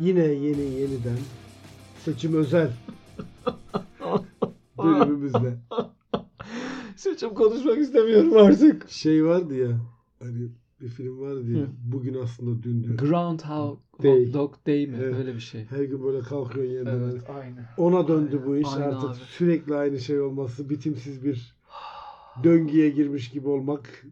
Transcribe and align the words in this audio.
Yine 0.00 0.24
yeni 0.26 0.62
yeniden 0.62 1.18
seçim 2.04 2.34
özel 2.34 2.70
bölümümüzde. 4.78 5.58
Seçim 6.96 7.34
konuşmak 7.34 7.78
istemiyorum 7.78 8.36
artık. 8.36 8.90
Şey 8.90 9.24
vardı 9.24 9.54
ya 9.54 9.80
hani 10.22 10.48
bir 10.80 10.88
film 10.88 11.20
vardı 11.20 11.52
ya 11.52 11.62
Hı. 11.62 11.68
bugün 11.84 12.14
aslında 12.14 12.62
dündü. 12.62 12.96
Groundhog 12.96 13.78
Day. 14.02 14.32
Dog 14.32 14.54
Day 14.66 14.86
mi? 14.86 14.96
Evet. 15.00 15.14
Öyle 15.14 15.34
bir 15.34 15.40
şey. 15.40 15.64
Her 15.64 15.82
gün 15.82 16.04
böyle 16.04 16.20
kalkıyorsun 16.20 16.72
yeniden. 16.72 16.92
Evet, 16.92 17.30
aynen. 17.30 17.68
Ona 17.76 18.08
döndü 18.08 18.36
Aynen, 18.36 18.46
bu 18.46 18.56
iş 18.56 18.68
aynen 18.68 18.88
artık 18.88 19.10
abi. 19.10 19.18
sürekli 19.18 19.74
aynı 19.74 20.00
şey 20.00 20.20
olması 20.20 20.70
bitimsiz 20.70 21.24
bir 21.24 21.56
döngüye 22.44 22.90
girmiş 22.90 23.30
gibi 23.30 23.48
olmak 23.48 24.06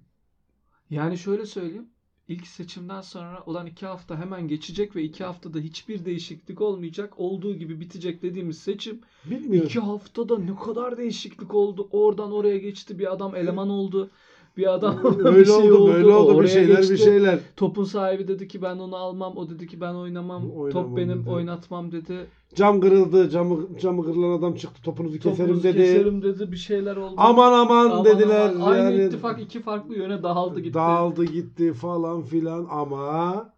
Yani 0.91 1.19
şöyle 1.19 1.47
söyleyeyim. 1.47 1.89
İlk 2.29 2.47
seçimden 2.47 3.01
sonra 3.01 3.43
olan 3.47 3.67
iki 3.67 3.87
hafta 3.87 4.19
hemen 4.19 4.49
geçecek 4.49 4.97
ve 4.97 5.03
iki 5.03 5.25
haftada 5.25 5.59
hiçbir 5.59 6.05
değişiklik 6.05 6.61
olmayacak. 6.61 7.15
Olduğu 7.17 7.55
gibi 7.55 7.81
bitecek 7.81 8.23
dediğimiz 8.23 8.59
seçim 8.59 9.01
bilmiyorum. 9.25 9.67
iki 9.69 9.81
haftada 9.81 10.39
ne 10.39 10.57
kadar 10.57 10.97
değişiklik 10.97 11.55
oldu. 11.55 11.89
Oradan 11.93 12.33
oraya 12.33 12.59
geçti. 12.59 12.99
Bir 12.99 13.13
adam 13.13 13.37
eleman 13.37 13.71
oldu. 13.71 14.11
Bir 14.59 14.75
adam 14.75 14.99
bir 15.19 15.25
öyle 15.25 15.45
şey 15.45 15.73
oldu, 15.73 15.93
böyle 15.95 16.07
oldu 16.15 16.43
bir 16.43 16.49
şeyler 16.49 16.77
geçti. 16.77 16.93
bir 16.93 16.99
şeyler. 16.99 17.39
Topun 17.57 17.85
sahibi 17.85 18.29
dedi 18.29 18.49
ki 18.49 18.63
ben 18.63 18.77
onu 18.77 18.97
almam. 18.97 19.37
O 19.37 19.51
dedi 19.51 19.67
ki 19.67 19.81
ben 19.81 19.95
oynamam. 19.95 20.51
Oynamam 20.51 20.71
Top 20.89 20.97
benim 20.97 21.23
dedi. 21.23 21.31
oynatmam 21.31 21.93
dedi. 21.93 22.27
Cam 22.55 22.81
kırıldı, 22.81 23.31
camı 23.31 23.79
camı 23.81 24.05
kırılan 24.05 24.39
adam 24.39 24.55
çıktı, 24.55 24.83
topunuzu 24.83 25.19
keserim 25.19 25.37
Topunuzu 25.37 25.63
dedi. 25.63 25.77
keserim 25.79 26.23
dedi. 26.23 26.53
Bir 26.53 26.57
şeyler 26.57 26.97
oldu. 26.97 27.15
Aman 27.17 27.53
aman, 27.53 27.91
Aman 27.91 28.05
dediler. 28.05 28.53
aman. 28.57 28.73
Aynı 28.73 28.93
yani 28.93 29.05
ittifak 29.07 29.41
iki 29.43 29.61
farklı 29.63 29.95
yöne 29.97 30.23
dağıldı 30.23 30.61
gitti. 30.61 30.75
Dağıldı 30.75 31.25
gitti 31.25 31.73
falan 31.73 32.23
filan 32.23 32.67
ama 32.71 33.51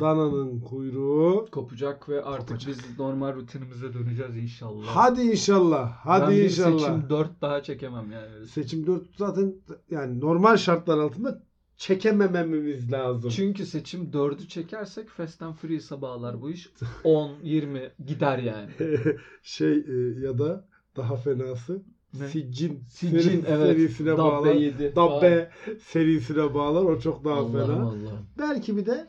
dananın 0.00 0.60
kuyruğu 0.60 1.48
kopacak 1.52 2.08
ve 2.08 2.22
artık 2.24 2.48
Kopacak. 2.48 2.68
biz 2.90 2.98
normal 2.98 3.34
rutinimize 3.34 3.94
döneceğiz 3.94 4.36
inşallah. 4.36 4.86
hadi 4.86 5.22
inşallah 5.22 5.92
hadi 5.92 6.34
ben 6.36 6.42
inşallah. 6.44 6.78
seçim 6.78 7.10
4 7.10 7.40
daha 7.42 7.62
çekemem 7.62 8.12
yani. 8.12 8.46
Seçim 8.46 8.86
4 8.86 9.02
zaten 9.18 9.54
yani 9.90 10.20
normal 10.20 10.56
şartlar 10.56 10.98
altında 10.98 11.42
çekemememiz 11.76 12.92
lazım. 12.92 13.30
Çünkü 13.30 13.66
seçim 13.66 14.10
4'ü 14.10 14.48
çekersek 14.48 15.08
Fast 15.08 15.42
and 15.42 15.54
Furious'a 15.54 16.02
bağlar 16.02 16.40
bu 16.42 16.50
iş. 16.50 16.70
10, 17.04 17.30
20 17.42 17.92
gider 18.06 18.38
yani. 18.38 18.70
şey 19.42 19.72
e, 19.72 20.20
ya 20.20 20.38
da 20.38 20.68
daha 20.96 21.16
fenası 21.16 21.82
Ne? 22.14 22.28
Siccin, 22.28 22.82
Siccin 22.88 23.18
seri- 23.18 23.44
evet. 23.46 23.76
serisine 23.76 24.10
Dabbe 24.10 24.18
bağlar. 24.18 24.54
7. 24.54 24.96
Dabbe 24.96 25.50
serisine 25.86 26.54
bağlar. 26.54 26.82
O 26.84 27.00
çok 27.00 27.24
daha 27.24 27.34
Allah'ım 27.34 27.52
fena. 27.52 27.82
Allah'ım. 27.82 28.26
Belki 28.38 28.76
bir 28.76 28.86
de 28.86 29.08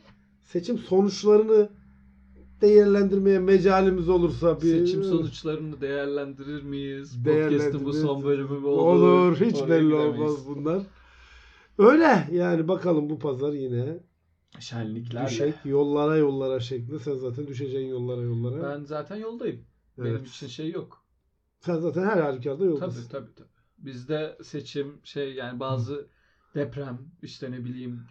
seçim 0.51 0.77
sonuçlarını 0.77 1.69
değerlendirmeye 2.61 3.39
mecalimiz 3.39 4.09
olursa 4.09 4.61
bir 4.61 4.79
Seçim 4.79 5.03
sonuçlarını 5.03 5.81
değerlendirir 5.81 6.63
miyiz? 6.63 7.23
Podcast'ın 7.23 7.85
bu 7.85 7.93
son 7.93 8.23
bölümü 8.23 8.59
mü 8.59 8.65
olur. 8.67 9.01
olur? 9.01 9.41
Hiç 9.41 9.55
Oraya 9.61 9.69
belli 9.69 9.93
olmaz 9.93 10.47
bunlar. 10.47 10.83
Öyle 11.77 12.27
yani 12.31 12.67
bakalım 12.67 13.09
bu 13.09 13.19
pazar 13.19 13.53
yine 13.53 13.99
Şenliklerle. 14.59 15.27
düşek 15.27 15.55
yollara 15.65 16.17
yollara 16.17 16.59
şeklinde. 16.59 16.99
Sen 16.99 17.15
zaten 17.15 17.47
düşeceğin 17.47 17.89
yollara 17.89 18.21
yollara. 18.21 18.63
Ben 18.69 18.83
zaten 18.83 19.15
yoldayım. 19.15 19.65
Benim 19.97 20.15
Evet. 20.15 20.27
için 20.27 20.47
şey 20.47 20.71
yok. 20.71 21.03
Sen 21.59 21.79
zaten 21.79 22.03
her 22.03 22.17
halükarda 22.21 22.65
yoldasın. 22.65 23.09
Tabii 23.09 23.25
tabii 23.25 23.35
tabii. 23.35 23.47
Bizde 23.77 24.37
seçim 24.43 24.99
şey 25.03 25.33
yani 25.33 25.59
bazı 25.59 26.07
deprem 26.55 26.99
işte 27.21 27.51
ne 27.51 27.65
bileyim 27.65 28.01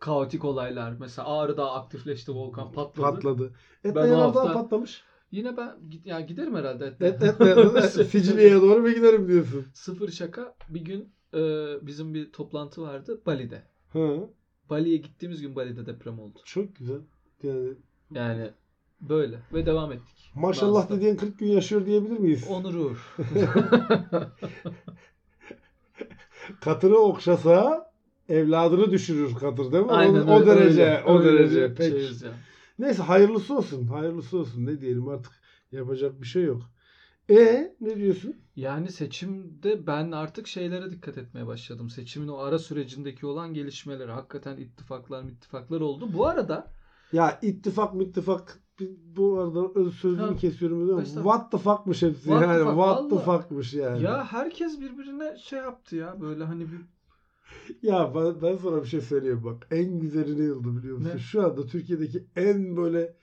kaotik 0.00 0.44
olaylar. 0.44 0.92
Mesela 1.00 1.28
Ağrı'da 1.28 1.72
aktifleşti 1.72 2.32
volkan 2.32 2.72
patladı. 2.72 3.06
Patladı. 3.14 3.46
Et 3.84 3.84
Ben 3.84 3.94
ben 3.94 4.00
o 4.00 4.04
yanardan 4.06 4.46
hafta- 4.46 4.52
patlamış. 4.62 5.02
Yine 5.30 5.56
ben 5.56 5.76
git- 5.90 6.06
ya 6.06 6.20
giderim 6.20 6.54
herhalde. 6.54 6.86
Et 7.00 7.22
et 7.22 7.40
et. 7.40 7.84
Sicilya'ya 8.08 8.62
doğru 8.62 8.80
mu 8.80 8.90
giderim 8.90 9.28
diyorsun? 9.28 9.66
Sıfır 9.74 10.10
şaka. 10.10 10.54
Bir 10.68 10.80
gün 10.80 11.12
e, 11.34 11.38
bizim 11.86 12.14
bir 12.14 12.32
toplantı 12.32 12.82
vardı 12.82 13.20
Bali'de. 13.26 13.62
Ha, 13.92 14.08
Bali'ye 14.70 14.96
gittiğimiz 14.96 15.40
gün 15.40 15.56
Bali'de 15.56 15.86
deprem 15.86 16.18
oldu. 16.20 16.38
çok 16.44 16.76
güzel. 16.76 17.00
Yani 17.42 17.68
Yani 18.14 18.50
böyle 19.00 19.38
ve 19.54 19.66
devam 19.66 19.92
ettik. 19.92 20.32
maşallah 20.34 20.82
Bazı- 20.82 20.96
dediğin 20.96 21.16
40 21.16 21.38
gün 21.38 21.46
yaşıyor 21.46 21.86
diyebilir 21.86 22.18
miyiz? 22.18 22.44
Onur 22.50 22.74
Uğur. 22.74 23.16
Katırı 26.60 26.98
okşasa 26.98 27.89
evladını 28.30 28.90
düşürür 28.90 29.34
katır 29.34 29.72
değil 29.72 29.84
mi? 29.84 29.90
Aynen 29.90 30.26
o, 30.26 30.34
o 30.34 30.40
öyle, 30.40 30.46
derece, 30.46 30.82
öyle, 30.84 31.02
o 31.04 31.18
öyle 31.18 31.50
derece. 31.50 31.88
şeyiz 31.90 32.22
ya. 32.22 32.30
Neyse 32.78 33.02
hayırlısı 33.02 33.56
olsun. 33.56 33.86
Hayırlısı 33.86 34.38
olsun. 34.38 34.66
Ne 34.66 34.80
diyelim 34.80 35.08
artık 35.08 35.32
yapacak 35.72 36.20
bir 36.20 36.26
şey 36.26 36.42
yok. 36.44 36.62
E 37.30 37.74
ne 37.80 37.96
diyorsun? 37.96 38.36
Yani 38.56 38.90
seçimde 38.92 39.86
ben 39.86 40.12
artık 40.12 40.46
şeylere 40.46 40.90
dikkat 40.90 41.18
etmeye 41.18 41.46
başladım. 41.46 41.90
Seçimin 41.90 42.28
o 42.28 42.36
ara 42.38 42.58
sürecindeki 42.58 43.26
olan 43.26 43.54
gelişmeleri. 43.54 44.10
Hakikaten 44.10 44.56
ittifaklar 44.56 45.24
ittifaklar 45.24 45.80
oldu. 45.80 46.08
Bu 46.12 46.26
arada 46.26 46.72
Ya 47.12 47.38
ittifak 47.42 47.94
mittifak 47.94 48.60
bi- 48.80 48.96
bu 49.16 49.38
arada 49.38 49.60
öz 49.74 49.94
sözünü 49.94 50.26
Ha, 50.26 50.36
kesiyorum 50.36 50.90
ama 50.90 51.04
what 51.04 51.52
the 51.52 51.58
fuck'mış 51.58 52.02
hepsi 52.02 52.22
What 52.24 52.40
the 52.40 52.46
yani. 52.46 52.64
fuck, 52.64 52.74
what 52.76 53.10
the 53.10 53.18
fuck'mış 53.18 53.74
yani. 53.74 54.02
ya 54.02 54.24
herkes 54.24 54.80
birbirine 54.80 55.36
şey 55.38 55.58
yaptı 55.58 55.96
ya 55.96 56.20
böyle 56.20 56.44
hani 56.44 56.72
bir 56.72 56.80
Ya 57.82 58.14
ben, 58.14 58.42
ben 58.42 58.56
sana 58.56 58.82
bir 58.82 58.88
şey 58.88 59.00
söyleyeyim 59.00 59.44
bak. 59.44 59.66
En 59.70 60.00
güzeli 60.00 60.48
ne 60.48 60.52
oldu 60.52 60.76
biliyor 60.76 60.98
musun? 60.98 61.10
Ne? 61.14 61.18
Şu 61.18 61.44
anda 61.44 61.66
Türkiye'deki 61.66 62.26
en 62.36 62.76
böyle 62.76 63.16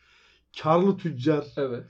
karlı 0.62 0.98
tüccar 0.98 1.54
evet. 1.58 1.84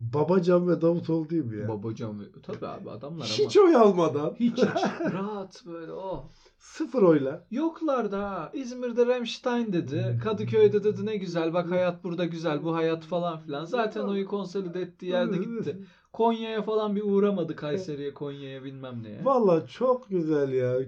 Babacan 0.00 0.68
ve 0.68 0.80
Davutoğlu 0.80 1.30
değil 1.30 1.44
mi 1.44 1.60
ya? 1.60 1.68
Babacan 1.68 2.20
ve 2.20 2.24
tabii 2.42 2.66
abi 2.66 2.90
adamlar 2.90 3.26
Hiç 3.26 3.56
ama 3.56 3.66
oy 3.66 3.76
almadan 3.76 4.34
hiç 4.40 4.58
hiç 4.58 4.64
rahat 5.12 5.62
böyle 5.66 5.92
oh. 5.92 6.30
sıfır 6.58 7.02
oyla 7.02 7.46
Yoklar 7.50 8.12
da 8.12 8.50
İzmir'de 8.54 9.06
Rammstein 9.06 9.72
dedi. 9.72 10.20
Kadıköy'de 10.24 10.84
dedi 10.84 11.06
ne 11.06 11.16
güzel 11.16 11.54
bak 11.54 11.70
hayat 11.70 12.04
burada 12.04 12.24
güzel 12.24 12.64
bu 12.64 12.74
hayat 12.74 13.04
falan 13.04 13.40
filan. 13.40 13.64
Zaten 13.64 14.00
oyu 14.00 14.26
konsolide 14.26 14.80
ettiği 14.80 15.06
yerde 15.06 15.36
gitti. 15.36 15.78
Konya'ya 16.12 16.62
falan 16.62 16.96
bir 16.96 17.02
uğramadı 17.02 17.56
Kayseri'ye 17.56 18.14
Konya'ya 18.14 18.64
bilmem 18.64 19.02
neye. 19.02 19.24
Valla 19.24 19.66
çok 19.66 20.10
güzel 20.10 20.52
ya. 20.52 20.78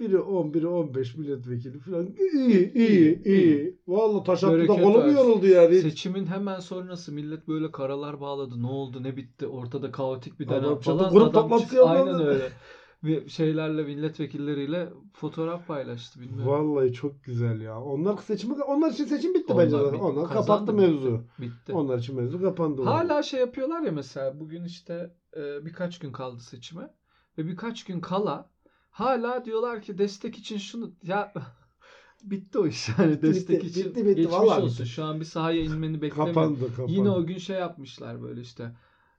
Biri 0.00 0.18
10, 0.18 0.54
biri 0.54 0.66
15 0.66 1.14
milletvekili 1.14 1.78
falan. 1.78 2.08
İyi, 2.32 2.72
iyi, 2.72 3.22
iyi. 3.24 3.76
Valla 3.88 4.22
taş 4.22 4.44
attı 4.44 4.68
da 4.68 4.82
kolum 4.82 5.12
yoruldu 5.12 5.46
yani. 5.46 5.80
Seçimin 5.80 6.26
hemen 6.26 6.60
sonrası 6.60 7.12
millet 7.12 7.48
böyle 7.48 7.72
karalar 7.72 8.20
bağladı. 8.20 8.62
Ne 8.62 8.66
oldu 8.66 9.02
ne 9.02 9.16
bitti 9.16 9.46
ortada 9.46 9.92
kaotik 9.92 10.40
bir 10.40 10.48
dönem 10.48 10.78
falan. 10.78 11.12
grup 11.12 11.22
Adam 11.22 11.32
toplantısı. 11.32 11.84
Aynen 11.84 12.26
öyle. 12.26 12.48
Bir 13.04 13.28
şeylerle 13.28 13.82
milletvekilleriyle 13.82 14.88
fotoğraf 15.12 15.66
paylaştı 15.66 16.20
bilmiyorum. 16.20 16.46
Vallahi 16.52 16.92
çok 16.92 17.24
güzel 17.24 17.60
ya. 17.60 17.80
Onlar 17.82 18.16
seçimi 18.16 18.62
onlar 18.62 18.90
için 18.90 19.04
seçim 19.04 19.34
bitti 19.34 19.52
Onlar 19.52 19.64
bence 19.64 19.76
zaten. 19.76 19.92
bit- 19.94 20.00
Onlar 20.02 20.28
kapattı 20.28 20.72
mevzu. 20.72 21.24
Bitti. 21.40 21.72
Onlar 21.72 21.98
için 21.98 22.16
mevzu 22.16 22.40
kapandı. 22.40 22.82
Hala 22.82 23.22
şey 23.22 23.40
yapıyorlar 23.40 23.80
ya 23.82 23.92
mesela 23.92 24.40
bugün 24.40 24.64
işte 24.64 25.14
e, 25.36 25.66
birkaç 25.66 25.98
gün 25.98 26.12
kaldı 26.12 26.40
seçime 26.40 26.90
ve 27.38 27.46
birkaç 27.46 27.84
gün 27.84 28.00
kala 28.00 28.50
hala 28.90 29.44
diyorlar 29.44 29.82
ki 29.82 29.98
destek 29.98 30.38
için 30.38 30.58
şunu 30.58 30.92
ya 31.02 31.32
bitti 32.22 32.58
o 32.58 32.66
iş 32.66 32.88
yani 32.98 33.22
destek 33.22 33.56
bitti, 33.62 33.66
için 33.80 33.84
bitti, 33.90 34.04
bitti. 34.04 34.14
geçmiş 34.16 34.32
Vallahi 34.34 34.62
olsun. 34.62 34.78
bitti. 34.84 34.86
Şu 34.94 35.04
an 35.04 35.20
bir 35.20 35.24
sahaya 35.24 35.60
inmeni 35.62 36.02
beklemiyorum. 36.02 36.34
kapandı, 36.34 36.70
kapandı. 36.76 36.92
Yine 36.92 37.10
o 37.10 37.26
gün 37.26 37.38
şey 37.38 37.56
yapmışlar 37.56 38.22
böyle 38.22 38.40
işte 38.40 38.72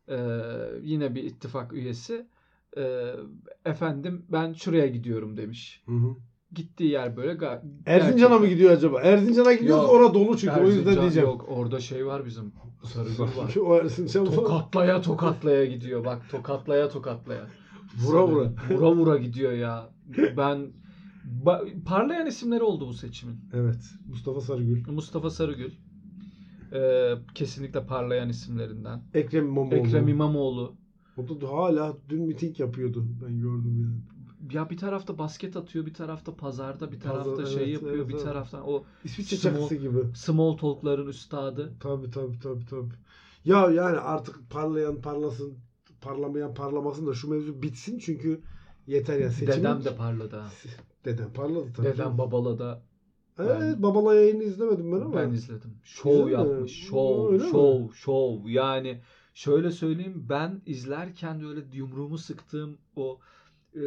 e, 0.09 0.17
yine 0.81 1.16
bir 1.16 1.23
ittifak 1.23 1.73
üyesi 1.73 2.28
e, 2.78 3.14
efendim 3.66 4.26
ben 4.32 4.54
şuraya 4.54 4.88
gidiyorum 4.88 5.38
demiş. 5.38 5.84
Hı 5.86 5.92
hı. 5.96 6.16
Gittiği 6.52 6.90
yer 6.92 7.18
böyle 7.18 7.32
ga- 7.32 7.62
Erzincan'a 7.86 8.40
mı 8.40 8.48
gidiyor 8.48 8.72
acaba? 8.72 9.02
Erzincan'a 9.02 9.54
gidiyorsa 9.54 9.88
orada 9.88 10.14
dolu 10.14 10.38
çünkü 10.38 10.60
o 10.60 10.64
yüzden 10.64 10.80
Erzincan 10.82 11.02
diyeceğim. 11.02 11.30
Yok 11.30 11.46
orada 11.50 11.80
şey 11.80 12.06
var 12.06 12.26
bizim 12.26 12.54
Sarıgül 12.84 13.20
var. 13.20 13.56
o 13.66 13.76
Erzincan. 13.78 14.26
Tokatlaya 14.26 15.02
tokatlaya 15.02 15.66
gidiyor 15.66 16.06
bak 16.06 16.22
tokatlaya 16.32 16.90
tokatlaya. 16.90 17.48
Vura 18.04 18.28
vura. 18.28 18.52
Vura 18.70 18.92
vura 18.96 19.18
gidiyor 19.18 19.52
ya. 19.52 19.90
Ben 20.38 20.72
ba- 21.46 21.84
parlayan 21.84 22.26
isimleri 22.28 22.64
oldu 22.64 22.88
bu 22.88 22.94
seçimin. 22.94 23.36
Evet. 23.54 23.84
Mustafa 24.08 24.42
Sarıgül. 24.42 24.88
Mustafa 24.90 25.30
Sarıgül. 25.30 25.72
Ee, 26.74 27.14
kesinlikle 27.36 27.86
parlayan 27.86 28.30
isimlerinden. 28.30 29.02
Ekrem 29.14 29.46
İmamoğlu. 29.46 29.76
Ekrem 29.76 30.08
İmamoğlu. 30.08 30.76
O 31.17 31.41
da 31.41 31.52
hala 31.52 31.97
dün 32.09 32.22
miting 32.22 32.59
yapıyordu. 32.59 33.06
Ben 33.23 33.40
gördüm 33.40 33.78
yani. 33.82 34.16
Ya 34.53 34.70
bir 34.70 34.78
tarafta 34.78 35.17
basket 35.17 35.56
atıyor, 35.58 35.85
bir 35.85 35.94
tarafta 35.94 36.35
pazarda, 36.35 36.91
bir 36.91 37.00
tarafta 37.00 37.35
Pazar, 37.35 37.46
şey 37.46 37.64
evet, 37.64 37.73
yapıyor, 37.73 37.96
evet, 37.96 38.08
bir 38.08 38.14
evet. 38.14 38.23
taraftan 38.23 38.67
o 38.67 38.84
İsviçre 39.03 39.50
Small- 39.50 39.76
gibi. 39.76 39.97
small 40.16 40.58
talk'ların 40.58 41.08
üstadı. 41.08 41.73
Tabii 41.79 42.12
tabii 42.12 42.40
tabii 42.40 42.66
tabii. 42.66 42.94
Ya 43.46 43.70
yani 43.70 43.97
artık 43.97 44.50
parlayan 44.50 45.02
parlasın, 45.02 45.58
parlamayan 46.02 46.53
parlamasın 46.53 47.08
da 47.08 47.14
şu 47.14 47.29
mevzu 47.29 47.62
bitsin 47.62 48.00
çünkü 48.00 48.41
yeter 48.88 49.20
ya. 49.20 49.32
Seçimin... 49.32 49.58
Dedem 49.58 49.85
de 49.85 49.96
parladı 49.96 50.35
ha. 50.35 50.50
Dedem 51.06 51.34
parladı 51.34 51.73
tabii. 51.76 51.85
Dedem 51.85 51.97
canım. 51.97 52.17
babala 52.17 52.59
da 52.59 52.82
Evet, 53.40 53.82
Babala 53.82 54.16
yayını 54.16 54.44
izlemedim 54.44 54.91
ben 54.91 55.02
ama. 55.02 55.16
Ben 55.16 55.29
izledim. 55.29 55.72
Şov 55.84 56.29
yapmış. 56.29 56.72
Şov, 56.72 57.40
şov, 57.40 57.91
şov. 57.91 58.47
Yani 58.47 59.02
şöyle 59.35 59.72
söyleyeyim 59.72 60.26
ben 60.29 60.61
izlerken 60.66 61.46
öyle 61.46 61.66
yumruğumu 61.73 62.17
sıktığım 62.17 62.78
o 62.96 63.20
e, 63.76 63.82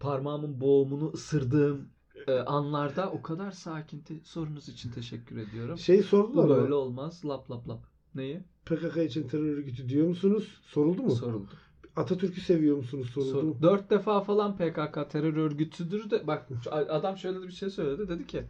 parmağımın 0.00 0.60
boğumunu 0.60 1.10
ısırdığım 1.14 1.88
e, 2.26 2.32
anlarda 2.32 3.10
o 3.10 3.22
kadar 3.22 3.50
sakin. 3.50 4.00
Te- 4.00 4.20
sorunuz 4.24 4.68
için 4.68 4.90
teşekkür 4.90 5.36
ediyorum. 5.36 5.78
Şey 5.78 6.02
sordular 6.02 6.44
Bu 6.44 6.48
böyle 6.48 6.74
olmaz. 6.74 7.24
Lap 7.24 7.50
lap 7.50 7.68
lap. 7.68 7.80
Neyi? 8.14 8.42
PKK 8.64 8.96
için 8.96 9.28
terör 9.28 9.56
örgütü 9.56 9.88
diyor 9.88 10.08
musunuz? 10.08 10.60
Soruldu 10.66 11.02
mu? 11.02 11.10
Soruldu. 11.10 11.50
Atatürk'ü 11.96 12.40
seviyor 12.40 12.76
musunuz? 12.76 13.10
Soruldu 13.10 13.54
Sor-? 13.54 13.62
Dört 13.62 13.90
defa 13.90 14.20
falan 14.20 14.56
PKK 14.56 15.10
terör 15.10 15.36
örgütüdür 15.36 16.10
de 16.10 16.26
bak 16.26 16.48
adam 16.70 17.16
şöyle 17.16 17.42
bir 17.42 17.52
şey 17.52 17.70
söyledi 17.70 18.08
dedi 18.08 18.26
ki 18.26 18.44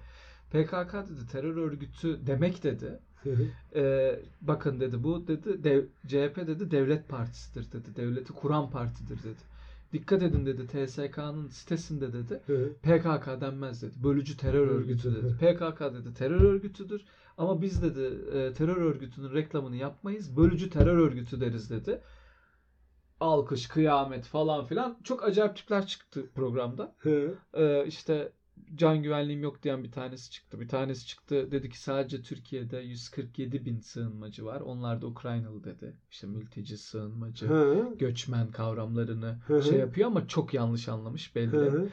PKK 0.50 0.92
dedi 0.94 1.26
terör 1.32 1.56
örgütü 1.56 2.26
demek 2.26 2.62
dedi. 2.62 3.00
Ee, 3.74 4.20
bakın 4.40 4.80
dedi 4.80 5.02
bu 5.02 5.26
dedi 5.28 5.64
dev, 5.64 5.84
CHP 6.06 6.36
dedi 6.36 6.70
devlet 6.70 7.08
partisidir 7.08 7.72
dedi. 7.72 7.96
Devleti 7.96 8.32
kuran 8.32 8.70
partidir 8.70 9.18
dedi. 9.18 9.56
Dikkat 9.92 10.22
edin 10.22 10.46
dedi 10.46 10.66
TSK'nın 10.66 11.48
sitesinde 11.48 12.12
dedi. 12.12 12.40
PKK 12.82 13.40
denmez 13.40 13.82
dedi. 13.82 13.94
Bölücü 14.04 14.36
terör 14.36 14.68
örgütü 14.68 15.14
dedi. 15.14 15.34
PKK 15.34 15.80
dedi 15.80 16.14
terör 16.14 16.40
örgütüdür. 16.40 17.04
Ama 17.38 17.62
biz 17.62 17.82
dedi 17.82 18.38
e, 18.38 18.52
terör 18.52 18.76
örgütünün 18.76 19.34
reklamını 19.34 19.76
yapmayız. 19.76 20.36
Bölücü 20.36 20.70
terör 20.70 20.98
örgütü 20.98 21.40
deriz 21.40 21.70
dedi. 21.70 22.00
Alkış, 23.20 23.68
kıyamet 23.68 24.24
falan 24.24 24.64
filan. 24.64 24.98
Çok 25.04 25.24
acayip 25.24 25.56
tipler 25.56 25.86
çıktı 25.86 26.26
programda. 26.34 26.94
Ee, 27.54 27.86
işte 27.86 28.32
can 28.74 29.02
güvenliğim 29.02 29.42
yok 29.42 29.62
diyen 29.62 29.84
bir 29.84 29.92
tanesi 29.92 30.30
çıktı. 30.30 30.60
Bir 30.60 30.68
tanesi 30.68 31.06
çıktı 31.06 31.50
dedi 31.50 31.70
ki 31.70 31.80
sadece 31.80 32.22
Türkiye'de 32.22 32.78
147 32.78 33.64
bin 33.64 33.78
sığınmacı 33.80 34.44
var. 34.44 34.60
Onlar 34.60 35.02
da 35.02 35.06
Ukraynalı 35.06 35.64
dedi. 35.64 35.96
İşte 36.10 36.26
mülteci, 36.26 36.78
sığınmacı, 36.78 37.46
göçmen 37.98 38.50
kavramlarını 38.50 39.38
Hı 39.46 39.56
hı. 39.56 39.62
şey 39.62 39.78
yapıyor 39.78 40.06
ama 40.08 40.28
çok 40.28 40.54
yanlış 40.54 40.88
anlamış 40.88 41.36
belli. 41.36 41.90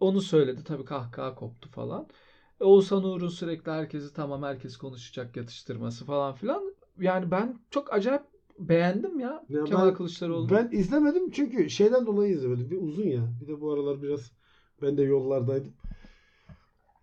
Onu 0.00 0.20
söyledi 0.20 0.64
tabii 0.64 0.84
kahkaha 0.84 1.34
koptu 1.34 1.68
falan. 1.68 2.08
Oğuzhan 2.60 3.04
Uğur'un 3.04 3.28
sürekli 3.28 3.70
herkesi 3.72 4.14
tamam 4.14 4.42
herkes 4.42 4.76
konuşacak 4.76 5.36
yatıştırması 5.36 6.04
falan 6.04 6.34
filan. 6.34 6.74
Yani 7.00 7.30
ben 7.30 7.58
çok 7.70 7.92
acayip 7.92 8.22
beğendim 8.58 9.20
ya, 9.20 9.44
Ya 9.48 9.64
Kemal 9.64 9.88
ben- 9.88 9.94
Kılıçdaroğlu. 9.94 10.50
Ben 10.50 10.68
izlemedim 10.72 11.30
çünkü 11.30 11.70
şeyden 11.70 12.06
dolayı 12.06 12.32
izlemedim. 12.32 12.70
Bir 12.70 12.82
uzun 12.82 13.02
ya. 13.02 13.32
Bir 13.40 13.48
de 13.48 13.60
bu 13.60 13.72
aralar 13.72 14.02
biraz 14.02 14.32
ben 14.82 14.96
de 14.96 15.02
yollardaydım. 15.02 15.72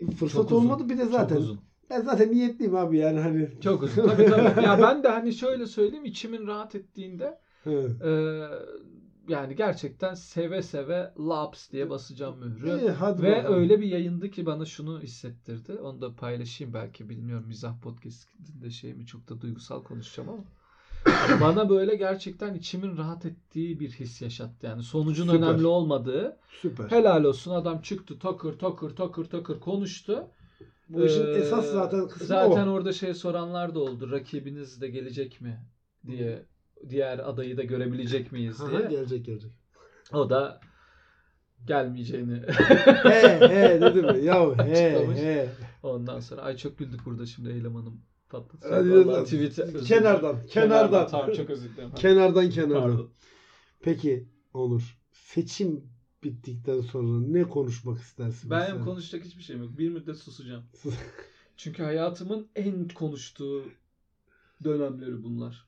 Fırsat 0.10 0.42
Çok 0.42 0.52
uzun, 0.52 0.56
olmadı 0.66 0.90
bir 0.90 0.98
de 0.98 1.06
zaten. 1.06 1.36
Çok 1.36 1.44
uzun. 1.44 1.60
Ben 1.90 2.02
zaten 2.02 2.32
niyetliyim 2.32 2.76
abi 2.76 2.98
yani 2.98 3.20
hani. 3.20 3.50
Çok 3.62 3.84
uzun. 3.84 4.08
Tabii 4.08 4.26
tabii. 4.26 4.62
Ya 4.66 4.80
ben 4.82 5.04
de 5.04 5.08
hani 5.08 5.34
şöyle 5.34 5.66
söyleyeyim 5.66 6.06
içimin 6.06 6.48
rahat 6.48 6.76
ettiğinde 6.76 7.40
e, 7.66 8.10
yani 9.28 9.56
gerçekten 9.56 10.14
seve 10.14 10.62
seve 10.62 11.14
laps 11.20 11.72
diye 11.72 11.90
basacağım 11.90 12.40
mührü. 12.40 12.80
İyi, 12.80 12.90
hadi 12.90 13.24
Ve 13.24 13.38
bakalım. 13.38 13.60
öyle 13.60 13.82
bir 13.82 13.88
yayındı 13.88 14.32
ki 14.32 14.46
bana 14.46 14.66
şunu 14.66 15.02
hissettirdi. 15.02 15.74
Onu 15.74 16.02
da 16.02 16.16
paylaşayım 16.16 16.74
belki 16.74 17.10
bilmiyorum 17.10 17.46
mizah 17.48 17.80
podcast'inde 17.82 18.70
şey 18.70 18.94
mi 18.94 19.06
çok 19.06 19.30
da 19.30 19.42
duygusal 19.42 19.84
konuşacağım 19.84 20.30
ama. 20.30 20.44
bana 21.42 21.70
böyle 21.70 21.96
gerçekten 21.96 22.54
içimin 22.54 22.98
rahat 22.98 23.26
ettiği 23.26 23.80
bir 23.80 23.90
his 23.92 24.22
yaşattı. 24.22 24.66
Yani 24.66 24.84
sonucun 24.84 25.26
Süper. 25.26 25.38
önemli 25.40 25.68
olmadığı. 25.68 26.38
Süper. 26.62 26.92
Helal 26.92 27.24
olsun 27.24 27.52
adam 27.52 27.82
çıktı 27.82 28.20
takır 28.20 28.60
takır 28.60 28.96
takır 28.96 29.26
takır 29.26 29.60
konuştu. 29.60 30.28
Bu 30.90 31.06
işin 31.06 31.26
Ee, 31.26 31.30
esas 31.30 31.66
zaten 31.72 32.08
kısmı 32.08 32.28
Zaten 32.28 32.68
o. 32.68 32.72
orada 32.72 32.94
şey 32.94 33.14
soranlar 33.14 33.76
da 33.76 33.80
oldu. 33.80 34.12
Rakibiniz 34.12 34.82
de 34.82 34.88
gelecek 34.90 35.42
mi 35.42 35.60
diye 36.08 36.46
diğer 36.90 37.20
adayı 37.20 37.58
da 37.58 37.64
görebilecek 37.64 38.32
miyiz 38.32 38.62
Aha, 38.62 38.70
diye. 38.72 38.90
gelecek 38.90 39.26
gelecek. 39.26 39.52
O 40.14 40.30
da 40.30 40.60
gelmeyeceğini 41.68 42.42
he 43.04 43.40
he 43.50 43.82
dedi 43.82 44.02
mi? 44.02 44.20
Ya 44.26 44.58
he 44.58 45.08
he. 45.16 45.50
ondan 45.84 46.20
sonra 46.20 46.42
ay 46.42 46.58
çok 46.58 46.78
güldük 46.78 47.06
burada 47.06 47.26
şimdi 47.26 47.50
Eylem 47.50 47.76
Hanım 47.76 48.02
Hadi 48.70 49.24
tweet'e 49.26 49.64
özür 49.64 49.86
Kenardan, 49.88 50.34
dilerim. 50.36 50.50
kenardan. 50.50 51.08
Tamam 51.08 51.32
çok 51.34 51.50
özür 51.50 51.70
dilerim. 51.70 51.92
Kenardan 51.96 52.50
kenardan. 52.50 52.82
Pardon. 52.82 53.10
Peki 53.82 54.28
Onur 54.54 54.98
seçim 55.12 55.84
bittikten 56.24 56.82
sonra 56.82 57.20
ne 57.20 57.44
konuşmak 57.44 57.98
istersin? 58.02 58.50
Benim 58.50 58.62
mesela? 58.62 58.86
konuşacak 58.86 59.26
hiçbir 59.26 59.44
şeyim 59.44 59.64
yok. 59.64 59.78
Bir 59.78 59.90
müddet 59.90 60.18
susacağım. 60.18 60.64
Çünkü 61.58 61.84
hayatımın 61.84 62.48
en 62.56 62.88
konuştuğu 62.88 63.64
dönemleri 64.64 65.24
bunlar. 65.24 65.68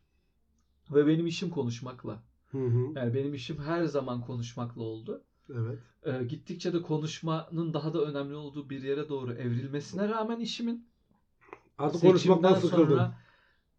Ve 0.91 1.07
benim 1.07 1.27
işim 1.27 1.49
konuşmakla. 1.49 2.23
Hı 2.51 2.57
hı. 2.65 2.91
Yani 2.95 3.13
benim 3.13 3.33
işim 3.33 3.57
her 3.59 3.85
zaman 3.85 4.21
konuşmakla 4.21 4.81
oldu. 4.81 5.23
Evet. 5.49 5.79
Ee, 6.05 6.23
gittikçe 6.23 6.73
de 6.73 6.81
konuşmanın 6.81 7.73
daha 7.73 7.93
da 7.93 8.01
önemli 8.01 8.35
olduğu 8.35 8.69
bir 8.69 8.81
yere 8.83 9.09
doğru 9.09 9.33
evrilmesine 9.33 10.09
rağmen 10.09 10.39
işimin 10.39 10.87
Artık 11.77 12.01
konuşmaktan 12.01 12.55
sıkıldım. 12.55 12.89
sonra 12.89 13.17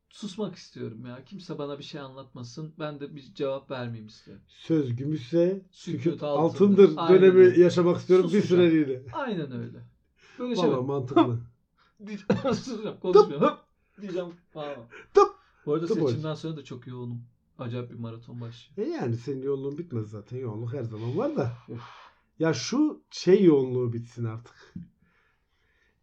susmak 0.08 0.54
istiyorum 0.54 1.06
ya. 1.06 1.24
Kimse 1.24 1.58
bana 1.58 1.78
bir 1.78 1.84
şey 1.84 2.00
anlatmasın. 2.00 2.74
Ben 2.78 3.00
de 3.00 3.14
bir 3.16 3.34
cevap 3.34 3.70
vermeyeyim 3.70 4.06
istiyorum. 4.06 4.42
Söz 4.48 4.96
gümüşse 4.96 5.62
sükut 5.70 6.22
altındır. 6.22 6.82
altındır 6.82 6.92
Aynen 6.96 7.22
dönemi 7.22 7.38
öyle. 7.40 7.60
yaşamak 7.60 7.98
istiyorum 7.98 8.30
bir 8.32 8.40
Susacağım. 8.40 8.70
süreliğine. 8.70 9.02
Aynen 9.12 9.52
öyle. 9.52 9.78
Böyle 10.38 10.56
şey 10.56 10.68
Valla 10.68 10.82
mantıklı. 10.82 11.40
Susacağım, 12.54 13.00
konuşmuyorum. 13.00 13.56
Diyeceğim 14.00 14.28
falan. 14.52 14.76
Tıp. 15.14 15.28
Bu 15.66 15.74
arada 15.74 15.86
Tıp 15.86 15.98
seçimden 16.08 16.34
sonra 16.34 16.56
da 16.56 16.64
çok 16.64 16.86
yoğunum. 16.86 17.22
Acayip 17.58 17.90
bir 17.90 17.98
maraton 17.98 18.40
başlıyor. 18.40 18.88
E 18.88 18.90
yani 18.90 19.16
senin 19.16 19.42
yoğunluğun 19.42 19.78
bitmez 19.78 20.10
zaten. 20.10 20.38
Yoğunluk 20.38 20.72
her 20.72 20.82
zaman 20.82 21.16
var 21.18 21.36
da. 21.36 21.52
Ya 22.38 22.54
şu 22.54 23.02
şey 23.10 23.44
yoğunluğu 23.44 23.92
bitsin 23.92 24.24
artık. 24.24 24.74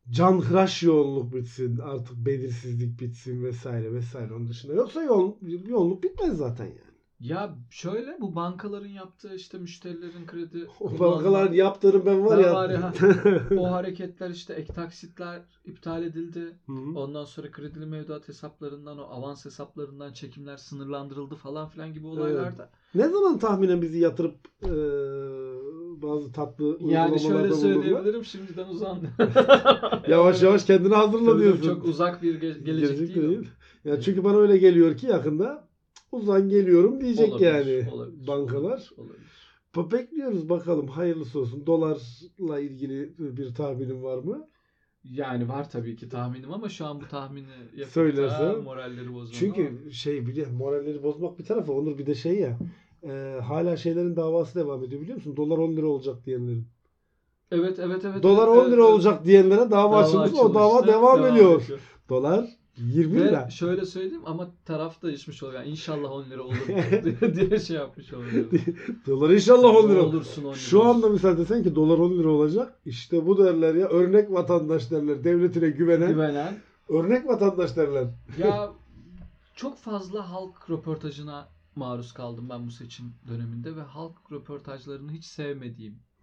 Canhıraş 0.09 0.83
yoğunluk 0.83 1.33
bitsin. 1.35 1.77
Artık 1.77 2.17
belirsizlik 2.17 2.99
bitsin 2.99 3.43
vesaire 3.43 3.93
vesaire. 3.93 4.33
Onun 4.33 4.47
dışında. 4.47 4.73
Yoksa 4.73 5.03
yoğun, 5.03 5.35
yoğunluk 5.67 6.03
bitmez 6.03 6.37
zaten 6.37 6.65
yani. 6.65 6.91
Ya 7.19 7.55
şöyle 7.69 8.17
bu 8.21 8.35
bankaların 8.35 8.87
yaptığı 8.87 9.35
işte 9.35 9.57
müşterilerin 9.57 10.25
kredi 10.27 10.67
O 10.79 10.99
bankalar 10.99 11.51
yaptığını 11.51 12.05
ben 12.05 12.25
var 12.25 12.37
Ben 12.37 12.43
ya. 12.43 12.53
var 12.53 12.69
ya, 12.69 12.93
o 13.59 13.71
hareketler 13.71 14.29
işte 14.29 14.53
ek 14.53 14.73
taksitler 14.73 15.41
iptal 15.65 16.03
edildi. 16.03 16.57
Hı 16.65 16.71
hı. 16.73 16.99
Ondan 16.99 17.25
sonra 17.25 17.51
kredili 17.51 17.85
mevduat 17.85 18.27
hesaplarından 18.27 18.97
o 18.99 19.01
avans 19.03 19.45
hesaplarından 19.45 20.13
çekimler 20.13 20.57
sınırlandırıldı 20.57 21.35
falan 21.35 21.69
filan 21.69 21.93
gibi 21.93 22.07
olaylarda. 22.07 22.69
ne 22.95 23.09
zaman 23.09 23.39
tahminen 23.39 23.81
bizi 23.81 23.99
yatırıp 23.99 24.35
e, 24.63 24.71
bazı 26.01 26.31
tatlı 26.31 26.77
Yani 26.81 27.19
şöyle 27.19 27.53
söyleyebilirim 27.53 28.25
şimdiden 28.25 28.67
uzandı. 28.67 29.09
Yavaş 30.07 30.43
yavaş 30.43 30.65
kendini 30.65 30.93
hazırla 30.93 31.39
diyorsun. 31.39 31.63
Çok 31.63 31.85
uzak 31.85 32.23
bir 32.23 32.35
ge- 32.35 32.39
gelecek, 32.63 32.65
Gelecek 32.65 33.15
değil. 33.15 33.29
değil. 33.29 33.49
Ya 33.85 34.01
çünkü 34.01 34.23
bana 34.23 34.37
öyle 34.37 34.57
geliyor 34.57 34.97
ki 34.97 35.07
yakında 35.07 35.67
uzan 36.11 36.49
geliyorum 36.49 37.01
diyecek 37.01 37.29
Olabilir, 37.29 37.47
yani 37.47 37.89
olabilir, 37.91 38.27
bankalar. 38.27 38.89
Olabilir. 38.97 39.31
Bekliyoruz 39.91 40.49
bakalım 40.49 40.87
hayırlısı 40.87 41.39
olsun. 41.39 41.65
Dolarla 41.65 42.59
ilgili 42.59 43.13
bir 43.19 43.53
tahminin 43.55 44.03
var 44.03 44.17
mı? 44.17 44.47
Yani 45.03 45.49
var 45.49 45.69
tabii 45.69 45.95
ki 45.95 46.09
tahminim 46.09 46.53
ama 46.53 46.69
şu 46.69 46.85
an 46.85 47.01
bu 47.01 47.07
tahmini 47.07 47.47
yapıp 47.75 47.93
Söylerse- 47.93 48.39
da 48.55 48.61
moralleri 48.61 49.13
bozmam. 49.13 49.31
Çünkü 49.39 49.91
şey 49.91 50.27
biliyor 50.27 50.47
moralleri 50.51 51.03
bozmak 51.03 51.39
bir 51.39 51.45
tarafa 51.45 51.73
Onur 51.73 51.97
bir 51.97 52.05
de 52.05 52.15
şey 52.15 52.39
ya 52.39 52.57
e, 53.03 53.39
hala 53.47 53.77
şeylerin 53.77 54.15
davası 54.15 54.59
devam 54.59 54.83
ediyor 54.83 55.01
biliyor 55.01 55.15
musun? 55.15 55.37
Dolar 55.37 55.57
10 55.57 55.75
lira 55.75 55.87
olacak 55.87 56.25
diyenlerin. 56.25 56.67
Evet 57.51 57.79
evet 57.79 58.05
evet. 58.05 58.23
Dolar 58.23 58.47
evet, 58.47 58.57
10 58.57 58.61
evet, 58.61 58.71
lira 58.71 58.81
evet. 58.81 58.93
olacak 58.93 59.25
diyenlere 59.25 59.71
dava, 59.71 59.97
açılmış. 59.97 60.33
O 60.33 60.53
dava 60.53 60.79
açılmıştı, 60.79 60.99
devam, 60.99 61.25
ediyor. 61.25 61.61
ediyor. 61.61 61.79
Dolar 62.09 62.45
20 62.77 63.15
Ve 63.15 63.27
lira. 63.27 63.49
şöyle 63.49 63.85
söyleyeyim 63.85 64.21
ama 64.25 64.51
taraf 64.65 65.01
da 65.01 65.11
içmiş 65.11 65.43
oluyor. 65.43 65.59
Yani 65.59 65.71
inşallah 65.71 66.11
10 66.11 66.23
lira 66.29 66.43
olur 66.43 66.55
diye, 67.49 67.59
şey 67.59 67.75
yapmış 67.75 68.13
oluyor. 68.13 68.45
Dolar 69.07 69.29
inşallah 69.29 69.75
10 69.75 69.89
Ne 69.89 69.93
lira. 69.93 70.03
olursun 70.03 70.43
10 70.43 70.47
lira. 70.49 70.55
Şu 70.55 70.83
anda 70.83 71.09
misal 71.09 71.37
desen 71.37 71.63
ki 71.63 71.75
dolar 71.75 71.97
10 71.97 72.11
lira 72.11 72.29
olacak. 72.29 72.79
İşte 72.85 73.25
bu 73.27 73.37
derler 73.37 73.75
ya 73.75 73.87
örnek 73.87 74.31
vatandaş 74.31 74.91
derler. 74.91 75.23
Devletine 75.23 75.69
güvenen 75.69 76.09
güvenen 76.09 76.53
örnek 76.89 77.27
vatandaş 77.27 77.77
derler. 77.77 78.07
ya 78.37 78.71
çok 79.55 79.77
fazla 79.77 80.31
halk 80.31 80.69
röportajına 80.69 81.49
maruz 81.75 82.13
kaldım 82.13 82.49
ben 82.49 82.67
bu 82.67 82.71
seçim 82.71 83.13
döneminde 83.27 83.75
ve 83.75 83.81
halk 83.81 84.31
röportajlarını 84.31 85.11
hiç 85.11 85.25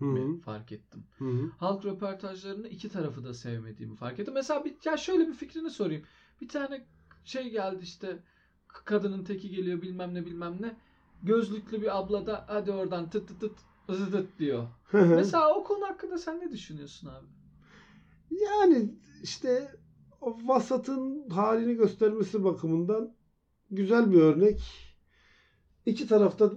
hı. 0.05 0.41
fark 0.41 0.73
ettim. 0.73 1.05
Hı 1.19 1.25
hı. 1.25 1.51
Halk 1.59 1.85
röportajlarını 1.85 2.69
iki 2.69 2.89
tarafı 2.89 3.25
da 3.25 3.35
sevmediğimi 3.35 3.97
fark 3.97 4.19
ettim. 4.19 4.35
Mesela 4.35 4.65
bir, 4.65 4.75
ya 4.85 4.97
şöyle 4.97 5.29
bir 5.29 5.35
fikrini 5.35 5.71
sorayım. 5.71 6.03
Bir 6.41 6.49
tane 6.49 6.87
şey 7.25 7.51
geldi 7.51 7.81
işte 7.83 8.23
kadının 8.69 9.25
teki 9.25 9.51
geliyor 9.51 9.83
bilmem 9.83 10.15
ne 10.15 10.27
bilmem 10.27 10.57
ne. 10.61 10.77
Gözlüklü 11.23 11.83
bir 11.83 11.99
abla 11.99 12.27
da 12.27 12.45
hadi 12.49 12.73
oradan 12.73 13.11
tıt 13.11 13.29
tıt 13.29 13.41
tıt 13.41 13.59
tıt 13.87 14.13
tıt 14.13 14.39
diyor. 14.39 14.69
Mesela 14.93 15.55
o 15.55 15.65
konu 15.65 15.87
hakkında 15.87 16.19
sen 16.19 16.41
ne 16.41 16.53
düşünüyorsun 16.53 17.09
abi? 17.09 17.27
Yani 18.31 18.95
işte 19.23 19.75
o 20.21 20.39
vasatın 20.45 21.31
halini 21.31 21.75
göstermesi 21.75 22.45
bakımından 22.45 23.15
güzel 23.71 24.13
bir 24.13 24.21
örnek. 24.21 24.88
İki 25.89 26.07
tarafta 26.07 26.53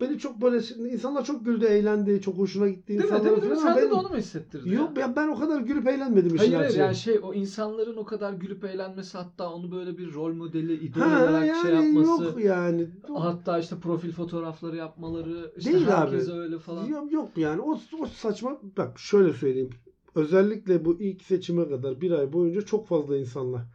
beni 0.00 0.18
çok 0.18 0.40
böyle 0.40 0.56
insanlar 0.92 1.24
çok 1.24 1.44
güldü, 1.44 1.64
eğlendi, 1.64 2.20
çok 2.20 2.38
hoşuna 2.38 2.68
gitti 2.68 2.88
Değil 2.88 3.12
mi? 3.12 3.24
Değil 3.24 3.36
mi? 3.36 3.42
Değil 3.42 3.52
mi? 3.52 3.58
Sen 3.58 3.76
de, 3.76 3.92
onu 3.92 4.08
mu 4.08 4.16
hissettirdin? 4.16 4.70
Yok 4.70 4.98
ya? 4.98 5.16
ben, 5.16 5.28
o 5.28 5.38
kadar 5.38 5.60
gülüp 5.60 5.88
eğlenmedim 5.88 6.34
işin 6.34 6.38
Hayır 6.38 6.54
hayır 6.54 6.74
yani 6.74 6.96
şey 6.96 7.20
o 7.22 7.34
insanların 7.34 7.96
o 7.96 8.04
kadar 8.04 8.32
gülüp 8.32 8.64
eğlenmesi 8.64 9.18
hatta 9.18 9.52
onu 9.52 9.70
böyle 9.70 9.98
bir 9.98 10.14
rol 10.14 10.34
modeli 10.34 10.74
idol 10.74 11.00
Ha, 11.00 11.22
olarak 11.22 11.46
yani 11.46 11.62
şey 11.62 11.74
yapması 11.74 12.24
yok 12.24 12.40
yani. 12.44 12.88
hatta 13.14 13.58
işte 13.58 13.76
profil 13.76 14.12
fotoğrafları 14.12 14.76
yapmaları 14.76 15.52
işte 15.56 15.72
Değil 15.72 15.86
herkese 15.86 16.32
abi. 16.32 16.40
öyle 16.40 16.58
falan. 16.58 16.86
Yok, 16.86 17.12
yok 17.12 17.28
yani 17.36 17.60
o, 17.60 17.78
o 18.00 18.06
saçma 18.06 18.60
bak 18.76 18.98
şöyle 18.98 19.32
söyleyeyim. 19.32 19.70
Özellikle 20.14 20.84
bu 20.84 21.00
ilk 21.00 21.22
seçime 21.22 21.68
kadar 21.68 22.00
bir 22.00 22.10
ay 22.10 22.32
boyunca 22.32 22.60
çok 22.62 22.86
fazla 22.88 23.16
insanla 23.16 23.66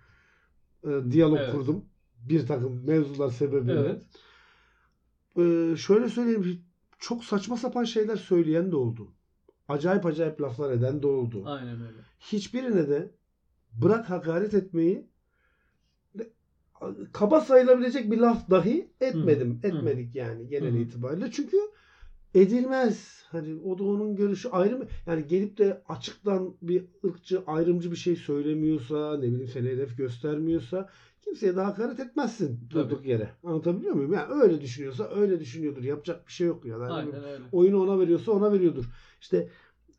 e, 0.83 0.89
diyalog 1.11 1.39
Evet. 1.39 1.51
kurdum. 1.51 1.85
Bir 2.29 2.47
takım 2.47 2.85
mevzular 2.85 3.29
sebebiyle. 3.29 3.79
Evet. 3.79 4.01
E, 5.38 5.75
şöyle 5.77 6.09
söyleyeyim 6.09 6.61
çok 7.00 7.23
saçma 7.23 7.57
sapan 7.57 7.83
şeyler 7.83 8.15
söyleyen 8.15 8.71
de 8.71 8.75
oldu. 8.75 9.11
Acayip 9.67 10.05
acayip 10.05 10.41
laflar 10.41 10.71
eden 10.71 11.01
de 11.01 11.07
oldu. 11.07 11.43
Aynen 11.45 11.81
öyle. 11.81 11.97
Hiçbirine 12.19 12.89
de 12.89 13.11
bırak 13.73 14.09
hakaret 14.09 14.53
etmeyi 14.53 15.11
kaba 17.13 17.41
sayılabilecek 17.41 18.11
bir 18.11 18.17
laf 18.17 18.50
dahi 18.50 18.91
etmedim. 19.01 19.59
Hı 19.61 19.67
hı. 19.67 19.77
Etmedik 19.77 20.15
yani 20.15 20.47
genel 20.47 20.71
Hı 20.71 20.77
hı. 20.77 20.81
itibariyle. 20.81 21.31
Çünkü 21.31 21.57
edilmez. 22.35 23.23
Hani 23.31 23.61
o 23.61 23.77
da 23.77 23.83
onun 23.83 24.15
görüşü 24.15 24.50
ayrı 24.50 24.77
mı? 24.77 24.85
Yani 25.07 25.27
gelip 25.27 25.57
de 25.57 25.83
açıktan 25.88 26.55
bir 26.61 26.85
ırkçı, 27.05 27.43
ayrımcı 27.47 27.91
bir 27.91 27.95
şey 27.95 28.15
söylemiyorsa, 28.15 29.17
ne 29.17 29.27
bileyim 29.27 29.47
seni 29.47 29.69
hedef 29.69 29.97
göstermiyorsa 29.97 30.89
kimseye 31.31 31.55
de 31.55 31.61
hakaret 31.61 32.00
etmezsin 32.00 32.59
Tabii. 32.73 32.89
durduk 32.89 33.05
yere. 33.05 33.29
Anlatabiliyor 33.43 33.93
muyum? 33.95 34.13
Yani 34.13 34.33
öyle 34.43 34.61
düşünüyorsa 34.61 35.09
öyle 35.15 35.39
düşünüyordur. 35.39 35.83
Yapacak 35.83 36.27
bir 36.27 36.31
şey 36.31 36.47
yok 36.47 36.65
ya. 36.65 36.77
Yani 36.77 36.91
Aynen 36.91 37.23
öyle. 37.23 37.43
oyunu 37.51 37.83
ona 37.83 38.00
veriyorsa 38.00 38.31
ona 38.31 38.53
veriyordur. 38.53 38.85
İşte 39.21 39.50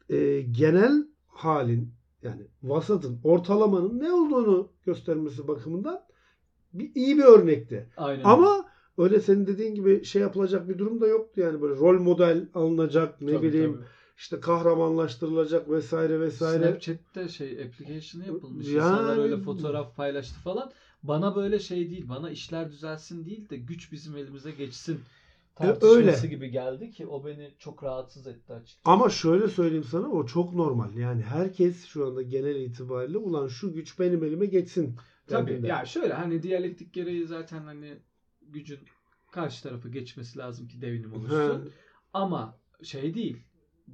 e, 0.09 0.41
genel 0.41 1.07
halin 1.27 1.95
yani 2.23 2.43
vasatın, 2.63 3.21
ortalamanın 3.25 4.01
ne 4.01 4.13
olduğunu 4.13 4.73
göstermesi 4.87 5.49
bakımından 5.49 6.01
bir 6.73 6.95
iyi 6.95 7.19
bir 7.19 7.25
örnekti. 7.25 7.89
Aynen. 7.97 8.25
Ama 8.25 8.67
öyle 8.99 9.21
senin 9.21 9.47
dediğin 9.47 9.75
gibi 9.75 10.05
şey 10.05 10.23
yapılacak 10.23 10.69
bir 10.69 10.79
durum 10.79 11.01
da 11.01 11.07
yoktu 11.07 11.41
yani 11.41 11.61
böyle 11.63 11.75
rol 11.75 12.01
model 12.01 12.49
alınacak 12.55 13.21
ne 13.21 13.33
Tabii, 13.33 13.47
bileyim 13.47 13.75
tabii. 13.75 13.85
İşte 14.23 14.41
kahramanlaştırılacak 14.41 15.71
vesaire 15.71 16.21
vesaire. 16.21 16.65
Snapchat'te 16.65 17.29
şey 17.29 17.63
application'ı 17.63 18.27
yapılmış. 18.27 18.67
Yani- 18.67 18.77
İnsanlar 18.77 19.19
öyle 19.19 19.37
fotoğraf 19.37 19.97
paylaştı 19.97 20.41
falan. 20.41 20.73
Bana 21.03 21.37
böyle 21.37 21.59
şey 21.59 21.91
değil. 21.91 22.09
Bana 22.09 22.31
işler 22.31 22.71
düzelsin 22.71 23.25
değil 23.25 23.49
de 23.49 23.57
güç 23.57 23.93
bizim 23.93 24.17
elimize 24.17 24.51
geçsin 24.51 25.01
tartışması 25.55 25.97
öyle. 25.97 26.27
gibi 26.27 26.51
geldi 26.51 26.91
ki 26.91 27.07
o 27.07 27.27
beni 27.27 27.51
çok 27.59 27.85
rahatsız 27.85 28.27
etti 28.27 28.53
açıkçası. 28.53 28.81
Ama 28.85 29.11
şöyle 29.11 29.49
söyleyeyim 29.49 29.85
sana 29.85 30.09
o 30.09 30.27
çok 30.27 30.55
normal. 30.55 30.95
Yani 30.97 31.23
herkes 31.23 31.87
şu 31.87 32.07
anda 32.07 32.23
genel 32.23 32.57
itibariyle 32.57 33.19
ulan 33.19 33.49
şu 33.49 33.73
güç 33.73 33.99
benim 33.99 34.25
elime 34.25 34.47
geçsin. 34.47 34.97
Tabii 35.27 35.67
ya 35.67 35.85
şöyle 35.85 36.15
hani 36.15 36.43
diyalektik 36.43 36.93
gereği 36.93 37.27
zaten 37.27 37.63
hani 37.63 37.99
gücün 38.43 38.79
karşı 39.33 39.63
tarafı 39.63 39.89
geçmesi 39.89 40.39
lazım 40.39 40.69
ki 40.69 40.81
devinim 40.81 41.13
oluşsun. 41.13 41.73
Ama 42.13 42.59
şey 42.83 43.15
değil 43.15 43.37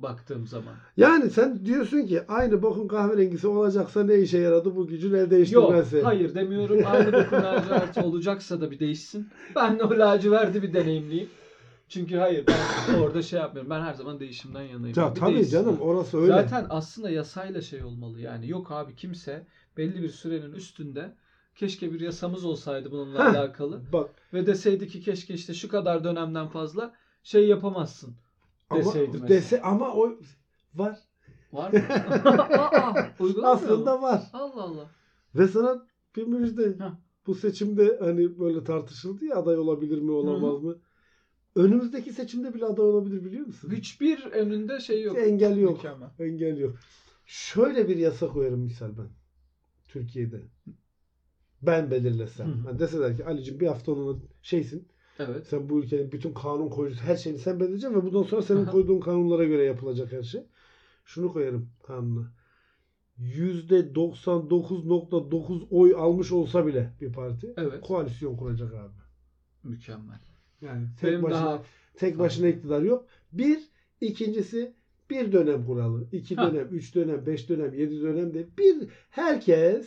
baktığım 0.02 0.46
zaman. 0.46 0.74
Yani 0.96 1.30
sen 1.30 1.66
diyorsun 1.66 2.06
ki 2.06 2.22
aynı 2.28 2.62
bokun 2.62 2.88
kahverengisi 2.88 3.48
olacaksa 3.48 4.04
ne 4.04 4.18
işe 4.18 4.38
yaradı 4.38 4.76
bu 4.76 4.86
gücün 4.86 5.14
el 5.14 5.20
Yok 5.20 5.30
değiştirmesi? 5.30 6.02
hayır 6.02 6.34
demiyorum. 6.34 6.78
Aynı 6.86 7.12
dokun 7.12 7.36
laciverti 7.42 8.00
olacaksa 8.00 8.60
da 8.60 8.70
bir 8.70 8.78
değişsin. 8.78 9.28
Ben 9.56 9.78
de 9.78 9.84
o 9.84 9.90
laciverti 9.98 10.62
bir 10.62 10.72
deneyimleyeyim. 10.72 11.28
Çünkü 11.88 12.16
hayır 12.16 12.44
ben 12.46 12.94
orada 13.00 13.22
şey 13.22 13.38
yapmıyorum. 13.40 13.70
Ben 13.70 13.80
her 13.80 13.94
zaman 13.94 14.20
değişimden 14.20 14.62
yanayım. 14.62 14.94
Ya 15.00 15.14
Bir 15.14 15.20
tabii 15.20 15.34
değişsin. 15.34 15.52
canım 15.52 15.76
orası 15.80 16.18
öyle. 16.18 16.26
Zaten 16.32 16.66
aslında 16.70 17.10
yasayla 17.10 17.60
şey 17.62 17.84
olmalı 17.84 18.20
yani. 18.20 18.48
Yok 18.48 18.70
abi 18.72 18.96
kimse 18.96 19.46
belli 19.76 20.02
bir 20.02 20.08
sürenin 20.08 20.52
üstünde 20.52 21.14
keşke 21.54 21.92
bir 21.92 22.00
yasamız 22.00 22.44
olsaydı 22.44 22.90
bununla 22.90 23.18
Heh. 23.18 23.38
alakalı. 23.38 23.80
Bak 23.92 24.10
Ve 24.34 24.46
deseydi 24.46 24.88
ki 24.88 25.00
keşke 25.00 25.34
işte 25.34 25.54
şu 25.54 25.68
kadar 25.68 26.04
dönemden 26.04 26.48
fazla 26.48 26.94
şey 27.22 27.46
yapamazsın. 27.48 28.16
Ama 28.70 28.80
Deseydi 28.80 29.10
mesela. 29.12 29.28
dese 29.28 29.62
ama 29.62 29.94
o 29.94 30.18
var. 30.74 30.98
Var 31.52 31.72
mı? 31.72 31.78
Aa, 33.44 33.52
Aslında 33.52 33.96
mu? 33.96 34.02
var. 34.02 34.30
Allah 34.32 34.62
Allah. 34.62 34.90
Ve 35.34 35.48
sana 35.48 35.86
bir 36.16 36.26
müjde. 36.26 36.68
Heh. 36.78 36.92
Bu 37.26 37.34
seçimde 37.34 37.98
hani 38.00 38.38
böyle 38.38 38.64
tartışıldı 38.64 39.24
ya 39.24 39.36
aday 39.36 39.58
olabilir 39.58 39.98
mi 40.00 40.10
olamaz 40.10 40.62
mı? 40.62 40.78
Önümüzdeki 41.56 42.12
seçimde 42.12 42.54
bile 42.54 42.64
aday 42.64 42.84
olabilir 42.84 43.24
biliyor 43.24 43.46
musun? 43.46 43.70
Hiçbir 43.72 44.24
önünde 44.24 44.80
şey 44.80 45.02
yok. 45.02 45.18
Engel 45.18 45.56
yok. 45.56 45.76
Mükemmel. 45.76 46.08
Engel 46.18 46.58
yok. 46.58 46.76
Şöyle 47.26 47.88
bir 47.88 47.96
yasa 47.96 48.28
koyarım 48.28 48.60
misal 48.60 48.98
ben. 48.98 49.08
Türkiye'de. 49.88 50.42
Ben 51.62 51.90
belirlesem. 51.90 52.46
Hı 52.48 52.52
hı. 52.52 52.66
Hani 52.68 52.78
deseler 52.78 53.16
ki 53.16 53.24
Ali'cim 53.24 53.60
bir 53.60 53.66
hafta 53.66 53.92
onunla 53.92 54.18
şeysin. 54.42 54.88
Evet. 55.18 55.46
Sen 55.46 55.68
bu 55.68 55.80
ülkenin 55.80 56.12
bütün 56.12 56.34
kanun 56.34 56.68
koyucusu 56.68 57.04
her 57.04 57.16
şeyini 57.16 57.38
sen 57.38 57.60
belirleyeceksin 57.60 57.98
ve 57.98 58.02
bundan 58.04 58.22
sonra 58.22 58.42
senin 58.42 58.64
koyduğun 58.66 59.00
kanunlara 59.00 59.44
göre 59.44 59.64
yapılacak 59.64 60.12
her 60.12 60.22
şey. 60.22 60.42
Şunu 61.04 61.32
koyarım 61.32 61.68
kanuna. 61.86 62.32
%99.9 63.20 65.68
oy 65.70 65.94
almış 65.96 66.32
olsa 66.32 66.66
bile 66.66 66.92
bir 67.00 67.12
parti 67.12 67.54
Evet. 67.56 67.80
koalisyon 67.80 68.36
kuracak 68.36 68.74
abi. 68.74 68.92
Mükemmel. 69.64 70.18
Yani 70.60 70.86
tek 71.00 71.10
Benim 71.10 71.22
başına 71.22 71.46
daha 71.46 71.62
tek 71.94 72.18
başına 72.18 72.48
iktidar 72.48 72.82
yok. 72.82 73.06
Bir, 73.32 73.58
ikincisi 74.00 74.72
bir 75.10 75.32
dönem 75.32 75.66
kuralı. 75.66 76.06
iki 76.12 76.36
Ha. 76.36 76.52
dönem, 76.52 76.68
üç 76.70 76.94
dönem, 76.94 77.26
beş 77.26 77.48
dönem, 77.48 77.74
yedi 77.74 78.00
dönem 78.00 78.34
de 78.34 78.46
bir 78.58 78.88
herkes 79.10 79.86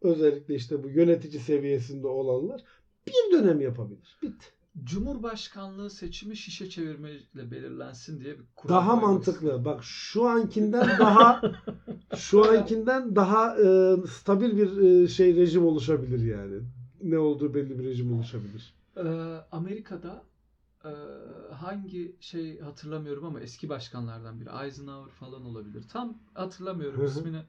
özellikle 0.00 0.54
işte 0.54 0.84
bu 0.84 0.88
yönetici 0.88 1.40
seviyesinde 1.42 2.06
olanlar 2.06 2.64
bir 3.06 3.32
dönem 3.38 3.60
yapabilir. 3.60 4.18
Bitti. 4.22 4.46
Cumhurbaşkanlığı 4.84 5.90
seçimi 5.90 6.36
şişe 6.36 6.68
çevirmeyle 6.68 7.50
belirlensin 7.50 8.20
diye 8.20 8.38
bir 8.38 8.44
kural 8.56 8.74
Daha 8.74 8.90
koymak 8.90 9.02
mantıklı. 9.02 9.64
Bak 9.64 9.84
şu 9.84 10.26
ankinden 10.26 10.98
daha 10.98 11.42
şu 12.16 12.50
ankinden 12.50 13.16
daha 13.16 13.56
e, 13.56 13.96
stabil 14.06 14.56
bir 14.56 14.76
e, 14.76 15.08
şey 15.08 15.36
rejim 15.36 15.64
oluşabilir 15.64 16.20
yani. 16.20 16.62
Ne 17.02 17.18
olduğu 17.18 17.54
belli 17.54 17.78
bir 17.78 17.84
rejim 17.84 18.14
oluşabilir. 18.14 18.74
Ee, 18.96 19.02
Amerika'da 19.52 20.24
e, 20.84 20.90
hangi 21.54 22.16
şey 22.20 22.60
hatırlamıyorum 22.60 23.24
ama 23.24 23.40
eski 23.40 23.68
başkanlardan 23.68 24.40
biri 24.40 24.48
Eisenhower 24.64 25.12
falan 25.12 25.44
olabilir. 25.44 25.84
Tam 25.88 26.18
hatırlamıyorum 26.34 27.04
ismini. 27.04 27.42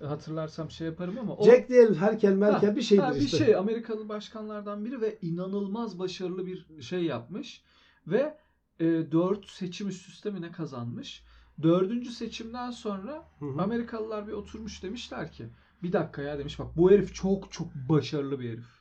Hatırlarsam 0.00 0.70
şey 0.70 0.86
yaparım 0.86 1.18
ama 1.18 1.36
o 1.36 1.44
Jack 1.44 1.68
diyelim 1.68 1.94
Herkel 1.94 2.32
Merkel 2.32 2.70
Ha, 2.70 2.76
bir 2.76 2.82
şeydir 2.82 3.02
ha, 3.02 3.14
bir 3.14 3.20
işte. 3.20 3.36
şey 3.36 3.56
Amerikalı 3.56 4.08
başkanlardan 4.08 4.84
biri 4.84 5.00
ve 5.00 5.18
inanılmaz 5.22 5.98
başarılı 5.98 6.46
bir 6.46 6.82
şey 6.82 7.04
yapmış 7.04 7.62
ve 8.06 8.38
e, 8.80 8.84
4 9.12 9.46
seçim 9.48 9.88
üst 9.88 10.08
üste 10.08 10.30
mi 10.30 10.40
ne 10.42 10.52
kazanmış. 10.52 11.24
Dördüncü 11.62 12.10
seçimden 12.10 12.70
sonra 12.70 13.28
Hı 13.38 13.44
hı. 13.46 13.62
Amerikalılar 13.62 14.26
bir 14.28 14.32
oturmuş 14.32 14.82
demişler 14.82 15.32
ki 15.32 15.48
bir 15.82 15.92
dakika 15.92 16.22
ya 16.22 16.38
demiş 16.38 16.58
bak 16.58 16.76
bu 16.76 16.90
herif 16.90 17.14
çok 17.14 17.52
çok 17.52 17.74
başarılı 17.74 18.40
bir 18.40 18.50
herif. 18.50 18.80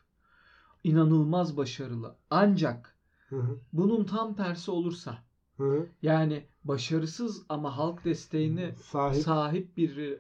İnanılmaz 0.83 1.57
başarılı. 1.57 2.15
Ancak 2.29 2.95
Hı 3.29 3.35
hı. 3.35 3.59
bunun 3.73 4.03
tam 4.03 4.35
tersi 4.35 4.71
olursa 4.71 5.17
Hı 5.57 5.63
hı. 5.63 5.87
yani 6.01 6.45
başarısız 6.63 7.43
ama 7.49 7.77
halk 7.77 8.05
desteğini 8.05 8.73
Sahip. 8.91 9.23
sahip 9.23 9.77
bir 9.77 10.19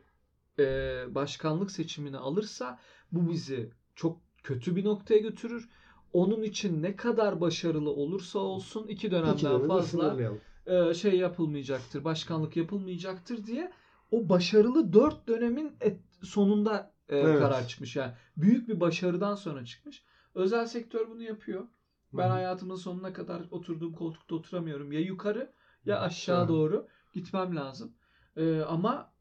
e, 0.59 1.15
başkanlık 1.15 1.71
seçimini 1.71 2.17
alırsa 2.17 2.79
bu 3.11 3.29
bizi 3.31 3.71
çok 3.95 4.21
kötü 4.43 4.75
bir 4.75 4.85
noktaya 4.85 5.17
götürür. 5.19 5.69
Onun 6.13 6.43
için 6.43 6.83
ne 6.83 6.95
kadar 6.95 7.41
başarılı 7.41 7.89
olursa 7.89 8.39
olsun 8.39 8.87
iki 8.87 9.11
dönemden 9.11 9.33
İki 9.33 9.67
fazla 9.67 10.17
e, 10.65 10.93
şey 10.93 11.17
yapılmayacaktır, 11.17 12.03
başkanlık 12.03 12.57
yapılmayacaktır 12.57 13.45
diye 13.45 13.71
o 14.11 14.29
başarılı 14.29 14.93
dört 14.93 15.27
dönemin 15.27 15.71
et- 15.81 16.01
sonunda 16.23 16.91
e, 17.09 17.17
Evet. 17.17 17.39
karar 17.39 17.67
çıkmış. 17.67 17.95
Yani 17.95 18.13
büyük 18.37 18.67
bir 18.67 18.79
başarıdan 18.79 19.35
sonra 19.35 19.65
çıkmış. 19.65 20.03
Özel 20.35 20.65
sektör 20.67 21.09
bunu 21.09 21.23
yapıyor. 21.23 21.67
Ben 22.13 22.29
hayatımın 22.29 22.75
sonuna 22.75 23.13
kadar 23.13 23.41
oturduğum 23.51 23.93
koltukta 23.93 24.35
oturamıyorum. 24.35 24.91
Ya 24.91 24.99
yukarı 24.99 25.53
ya 25.85 25.99
aşağı 25.99 26.47
doğru 26.47 26.87
gitmem 27.13 27.55
lazım. 27.55 27.93
Ee, 28.37 28.61
ama 28.61 29.13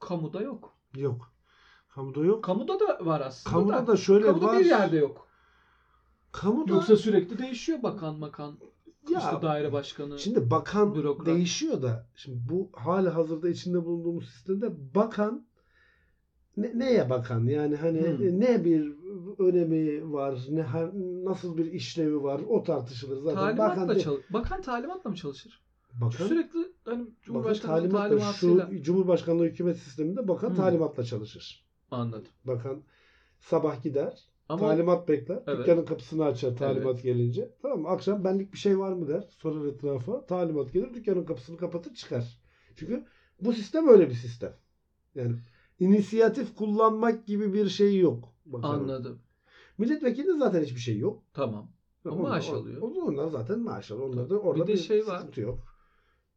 kamuda 0.00 0.40
yok. 0.42 0.72
Yok. 0.96 1.32
Kamuda 1.88 2.24
yok. 2.24 2.44
Kamuda 2.44 2.80
da 2.80 2.98
var 3.06 3.20
aslında. 3.20 3.56
Kamuda 3.56 3.76
da, 3.76 3.86
da 3.86 3.96
şöyle 3.96 4.26
kamuda 4.26 4.46
var. 4.46 4.58
bir 4.58 4.64
yerde 4.64 4.96
yok. 4.96 5.26
Kamuda 6.32 6.72
Yoksa 6.72 6.96
sürekli 6.96 7.38
değişiyor 7.38 7.82
bakan 7.82 8.14
makan. 8.18 8.58
Ya, 9.10 9.18
işte 9.18 9.42
daire 9.42 9.72
başkanı. 9.72 10.18
Şimdi 10.18 10.50
bakan 10.50 10.94
Bürokrat. 10.94 11.26
değişiyor 11.26 11.82
da 11.82 12.06
şimdi 12.14 12.38
bu 12.48 12.70
hali 12.72 13.08
hazırda 13.08 13.48
içinde 13.48 13.84
bulunduğumuz 13.84 14.28
sistemde 14.30 14.94
bakan 14.94 15.46
ne- 16.56 16.78
neye 16.78 17.10
bakan? 17.10 17.44
Yani 17.44 17.76
hani 17.76 18.00
Hmm. 18.00 18.40
ne 18.40 18.64
bir 18.64 18.92
önemi 19.38 20.12
var, 20.12 20.46
ne 20.48 20.66
nasıl 21.24 21.56
bir 21.56 21.72
işlevi 21.72 22.22
var 22.22 22.40
o 22.48 22.62
tartışılır 22.62 23.20
zaten. 23.22 23.36
Talimatla 23.40 23.82
bakan, 23.88 23.98
çal 23.98 24.16
bakan 24.30 24.62
talimatla 24.62 25.10
mı 25.10 25.16
çalışır? 25.16 25.60
Bakan, 25.94 26.26
Sürekli 26.26 26.58
hani 26.84 27.00
bakan 27.00 27.14
Cumhurbaşkanı'nın 27.22 27.90
talimatla 27.90 28.32
şu 28.32 28.82
Cumhurbaşkanlığı 28.82 29.44
hükümet 29.44 29.76
sisteminde 29.78 30.28
bakan 30.28 30.48
Hmm. 30.48 30.56
talimatla 30.56 31.04
çalışır. 31.04 31.66
Anladım. 31.90 32.28
Bakan 32.44 32.82
sabah 33.40 33.82
gider, 33.82 34.24
Ama 34.48 34.60
talimat 34.68 35.08
bekler, 35.08 35.42
Evet. 35.46 35.58
dükkanın 35.58 35.84
kapısını 35.84 36.24
açar 36.24 36.56
talimat 36.56 37.02
gelince. 37.02 37.50
Tamam 37.62 37.80
mı? 37.80 37.88
Akşam 37.88 38.24
benlik 38.24 38.52
bir 38.52 38.58
şey 38.58 38.78
var 38.78 38.92
mı 38.92 39.08
der, 39.08 39.24
sorar 39.38 39.66
etrafa, 39.66 40.26
talimat 40.26 40.72
gelir, 40.72 40.94
dükkanın 40.94 41.24
kapısını 41.24 41.56
kapatır 41.56 41.94
çıkar. 41.94 42.38
Çünkü 42.76 43.04
bu 43.40 43.52
sistem 43.52 43.88
öyle 43.88 44.08
bir 44.08 44.14
sistem. 44.14 44.52
Yani 45.14 45.36
inisiyatif 45.80 46.54
kullanmak 46.56 47.26
gibi 47.26 47.52
bir 47.52 47.68
şey 47.68 47.98
yok. 47.98 48.28
bakanın. 48.46 48.72
anladım. 48.82 49.18
Milletvekilinin 49.78 50.38
zaten 50.38 50.62
hiçbir 50.62 50.80
şey 50.80 50.98
yok. 50.98 51.22
Tamam. 51.34 51.70
Onlar- 52.04 52.20
maaş 52.20 52.50
alıyor. 52.50 52.82
Onlar 52.82 53.28
zaten 53.28 53.60
maaş 53.60 53.90
alıyor. 53.90 54.08
Onlar 54.08 54.30
da 54.30 54.38
orada 54.38 54.66
Bir 54.66 54.72
de 54.72 54.76
şey 54.76 55.06
var. 55.06 55.18
sıkıntı 55.18 55.40
yok. 55.40 55.69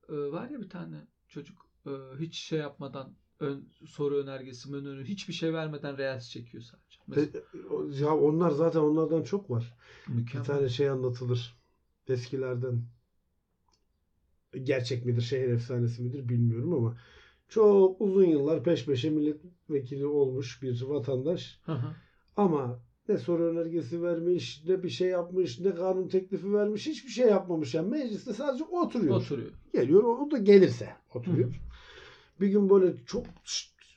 Ee, 0.10 0.14
var 0.32 0.50
ya 0.50 0.62
bir 0.62 0.70
tane 0.70 1.08
çocuk 1.28 1.68
e, 1.88 1.92
hiç 2.20 2.36
şey 2.38 2.60
yapmadan 2.60 3.16
ön, 3.40 3.70
soru 3.88 4.18
önergesi, 4.18 4.72
menü 4.72 5.04
hiçbir 5.06 5.34
şey 5.34 5.54
vermeden 5.54 5.98
reels 5.98 6.30
çekiyor 6.30 6.64
sadece. 6.64 7.00
Mesela, 7.08 7.32
E, 7.96 8.00
Ya 8.04 8.18
onlar 8.18 8.52
zaten 8.52 8.80
onlardan 8.80 9.24
çok 9.24 9.50
var. 9.50 9.74
Bir 10.08 10.14
mükemmel. 10.16 10.46
tane 10.46 10.70
şey 10.70 10.90
anlatılır. 10.90 11.58
Eskilerden. 12.08 12.86
Gerçek 14.64 15.06
midir, 15.06 15.22
şehir 15.22 15.50
efsanesi 15.50 16.02
midir 16.02 16.30
bilmiyorum 16.30 16.74
ama 16.74 16.98
çok 17.50 18.02
uzun 18.02 18.24
yıllar 18.26 18.64
peş 18.64 18.86
peşe 18.86 19.10
milletvekili 19.10 20.06
olmuş 20.06 20.62
bir 20.62 20.82
vatandaş. 20.82 21.60
Hı 21.66 21.72
hı. 21.72 21.96
Ama 22.36 22.80
ne 23.10 23.18
soru 23.18 23.44
önergesi 23.44 24.04
vermiş, 24.04 24.64
ne 24.68 24.84
bir 24.84 24.90
şey 24.90 25.10
yapmış, 25.10 25.60
ne 25.60 25.76
kanun 25.76 26.08
teklifi 26.08 26.54
vermiş, 26.54 26.88
hiçbir 26.88 27.10
şey 27.10 27.28
yapmamış. 27.28 27.74
Yani 27.74 27.90
mecliste 27.90 28.34
sadece 28.34 28.64
oturuyor. 28.64 29.16
Oturuyor. 29.16 29.52
Geliyor, 29.74 30.04
o 30.04 30.32
da 30.32 30.38
gelirse 30.38 30.90
oturuyor. 31.16 31.62
Bir 32.42 32.48
gün 32.48 32.70
böyle 32.70 32.94
çok 33.06 33.24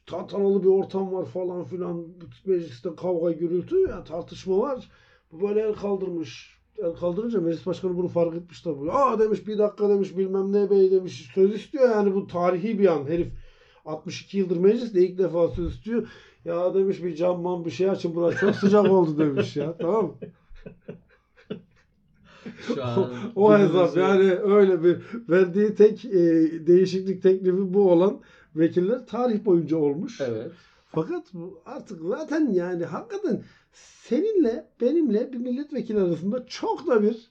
tantanalı 0.06 0.62
bir 0.62 0.68
ortam 0.68 1.12
var 1.12 1.24
falan 1.24 1.64
filan. 1.64 2.06
Mecliste 2.46 2.88
kavga, 2.96 3.32
gürültü, 3.32 3.76
yani 3.80 4.04
tartışma 4.04 4.58
var. 4.58 4.90
Bu 5.32 5.48
böyle 5.48 5.60
el 5.60 5.74
kaldırmış. 5.74 6.56
El 6.78 6.92
kaldırınca 6.92 7.40
meclis 7.40 7.66
başkanı 7.66 7.96
bunu 7.96 8.08
fark 8.08 8.36
etmiş 8.36 8.62
tabii. 8.62 8.90
Aa 8.90 9.18
demiş 9.18 9.46
bir 9.46 9.58
dakika 9.58 9.88
demiş 9.88 10.16
bilmem 10.16 10.52
ne 10.52 10.70
bey 10.70 10.90
demiş. 10.90 11.30
Söz 11.34 11.54
istiyor 11.54 11.90
yani 11.90 12.14
bu 12.14 12.26
tarihi 12.26 12.78
bir 12.78 12.86
an. 12.86 13.08
Herif 13.08 13.28
62 13.86 14.38
yıldır 14.38 14.56
mecliste 14.56 15.06
ilk 15.06 15.18
defa 15.18 15.48
söz 15.48 15.72
istiyor. 15.74 16.08
Ya 16.44 16.74
demiş 16.74 17.02
bir 17.04 17.14
camman 17.16 17.64
bir 17.64 17.70
şey 17.70 17.90
açın 17.90 18.14
burası 18.14 18.38
çok 18.40 18.54
sıcak 18.56 18.90
oldu 18.90 19.18
demiş 19.18 19.56
ya. 19.56 19.76
Tamam 19.78 20.04
mı? 20.06 20.14
Şu 22.66 22.84
an 22.84 23.10
o 23.36 23.58
hesap 23.58 23.94
günümüzü- 23.94 24.00
yani 24.00 24.30
öyle 24.32 24.82
bir 24.84 24.98
verdiği 25.28 25.74
tek 25.74 26.04
e, 26.04 26.12
değişiklik 26.66 27.22
teklifi 27.22 27.74
bu 27.74 27.90
olan 27.92 28.20
vekiller 28.56 29.06
tarih 29.06 29.44
boyunca 29.44 29.76
olmuş. 29.76 30.20
Evet. 30.20 30.52
Fakat 30.86 31.32
artık 31.66 32.02
zaten 32.02 32.50
yani 32.52 32.84
hakikaten 32.84 33.42
seninle 33.72 34.68
benimle 34.80 35.32
bir 35.32 35.38
milletvekili 35.38 36.00
arasında 36.00 36.46
çok 36.46 36.86
da 36.86 37.02
bir 37.02 37.30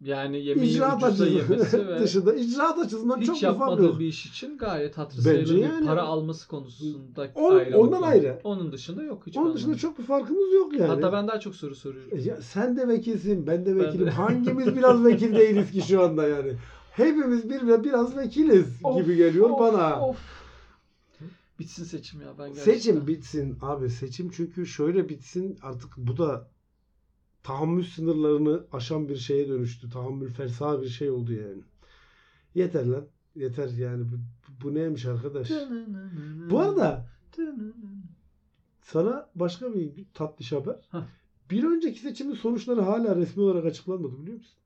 Yani 0.00 0.44
yemeği 0.44 0.70
icraat 0.74 1.02
ucuza 1.04 1.26
yemesi 1.26 1.88
ve 1.88 2.00
dışında 2.00 2.34
icraat 2.34 2.78
açısından 2.78 3.20
çok 3.20 3.36
hiç 3.36 3.42
fark 3.42 3.58
yapmadığı 3.58 3.98
bir 3.98 4.06
iş 4.06 4.26
için 4.26 4.58
gayet 4.58 4.98
hatırı 4.98 5.22
sayılır 5.22 5.54
bir 5.56 5.58
yani- 5.62 5.86
para 5.86 6.02
alması 6.02 6.48
konusunda 6.48 7.30
O- 7.34 7.50
ayrı. 7.54 7.78
ondan 7.78 7.96
ama 7.96 8.06
ayrı. 8.06 8.40
Onun 8.44 8.72
dışında 8.72 9.02
yok 9.02 9.22
hiç. 9.26 9.36
Onun 9.36 9.54
dışında 9.54 9.76
çok 9.76 9.98
bir 9.98 10.04
farkımız 10.04 10.52
yok 10.54 10.72
yani. 10.72 10.86
Hatta 10.88 11.12
ben 11.12 11.28
daha 11.28 11.40
çok 11.40 11.54
soru 11.54 11.74
soruyorum. 11.74 12.18
E 12.18 12.22
Ya 12.22 12.42
sen 12.42 12.76
de 12.76 12.88
vekilsin, 12.88 13.46
ben 13.46 13.66
de 13.66 13.76
Ben 13.76 13.84
vekilim. 13.86 14.06
de. 14.06 14.10
Hangimiz 14.10 14.76
biraz 14.76 15.04
vekil 15.04 15.34
değiliz 15.36 15.70
ki 15.70 15.82
şu 15.82 16.02
anda 16.02 16.28
yani? 16.28 16.52
Hepimiz 16.92 17.50
bir 17.50 17.84
biraz 17.84 18.16
vekiliz 18.16 18.66
Of, 18.84 18.96
gibi 18.96 19.16
geliyor 19.16 19.50
of, 19.50 19.58
bana. 19.60 20.00
of. 20.08 20.16
Bitsin 21.58 21.84
seçim 21.84 22.20
ya 22.20 22.28
ben 22.38 22.48
gerçekten. 22.48 22.72
Seçim 22.72 23.06
bitsin 23.06 23.56
abi 23.62 23.90
seçim 23.90 24.30
çünkü 24.30 24.66
şöyle 24.66 25.08
bitsin 25.08 25.58
artık 25.62 25.90
bu 25.96 26.16
da 26.16 26.48
tahammül 27.48 27.84
sınırlarını 27.84 28.64
aşan 28.72 29.08
bir 29.08 29.16
şeye 29.16 29.48
dönüştü. 29.48 29.90
Tahammül 29.90 30.30
fersa 30.30 30.82
bir 30.82 30.88
şey 30.88 31.10
oldu 31.10 31.32
yani. 31.32 31.62
Yeter 32.54 32.86
lan. 32.86 33.04
Yeter 33.34 33.68
yani. 33.68 34.04
Bu, 34.04 34.16
bu 34.64 34.74
neymiş 34.74 35.06
arkadaş? 35.06 35.50
Bu 36.50 36.60
arada 36.60 37.06
sana 38.82 39.28
başka 39.34 39.74
bir 39.74 40.06
tatlış 40.14 40.52
haber. 40.52 40.76
Bir 41.50 41.64
önceki 41.64 42.00
seçimin 42.00 42.34
sonuçları 42.34 42.80
hala 42.80 43.16
resmi 43.16 43.42
olarak 43.42 43.64
açıklanmadı 43.64 44.22
biliyor 44.22 44.36
musun? 44.36 44.58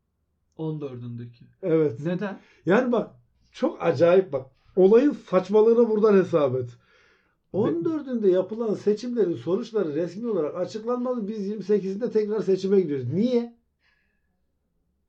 14'ündeki. 0.58 1.44
Evet. 1.62 2.00
Neden? 2.00 2.40
Yani 2.66 2.92
bak 2.92 3.10
çok 3.52 3.82
acayip 3.82 4.32
bak. 4.32 4.46
Olayın 4.76 5.12
saçmalığını 5.12 5.90
buradan 5.90 6.16
hesap 6.16 6.54
et. 6.56 6.70
14'ünde 7.52 8.28
yapılan 8.30 8.74
seçimlerin 8.74 9.36
sonuçları 9.36 9.94
resmi 9.94 10.28
olarak 10.30 10.54
açıklanmadı. 10.56 11.28
Biz 11.28 11.48
28'inde 11.50 12.10
tekrar 12.12 12.40
seçime 12.40 12.80
gidiyoruz. 12.80 13.12
Niye? 13.12 13.56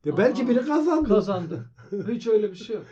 Ya 0.06 0.18
belki 0.18 0.44
Aa, 0.44 0.50
biri 0.50 0.66
kazandı. 0.66 1.08
Kazandı. 1.10 1.66
Hiç 2.12 2.28
öyle 2.28 2.52
bir 2.52 2.56
şey 2.58 2.76
yok. 2.76 2.86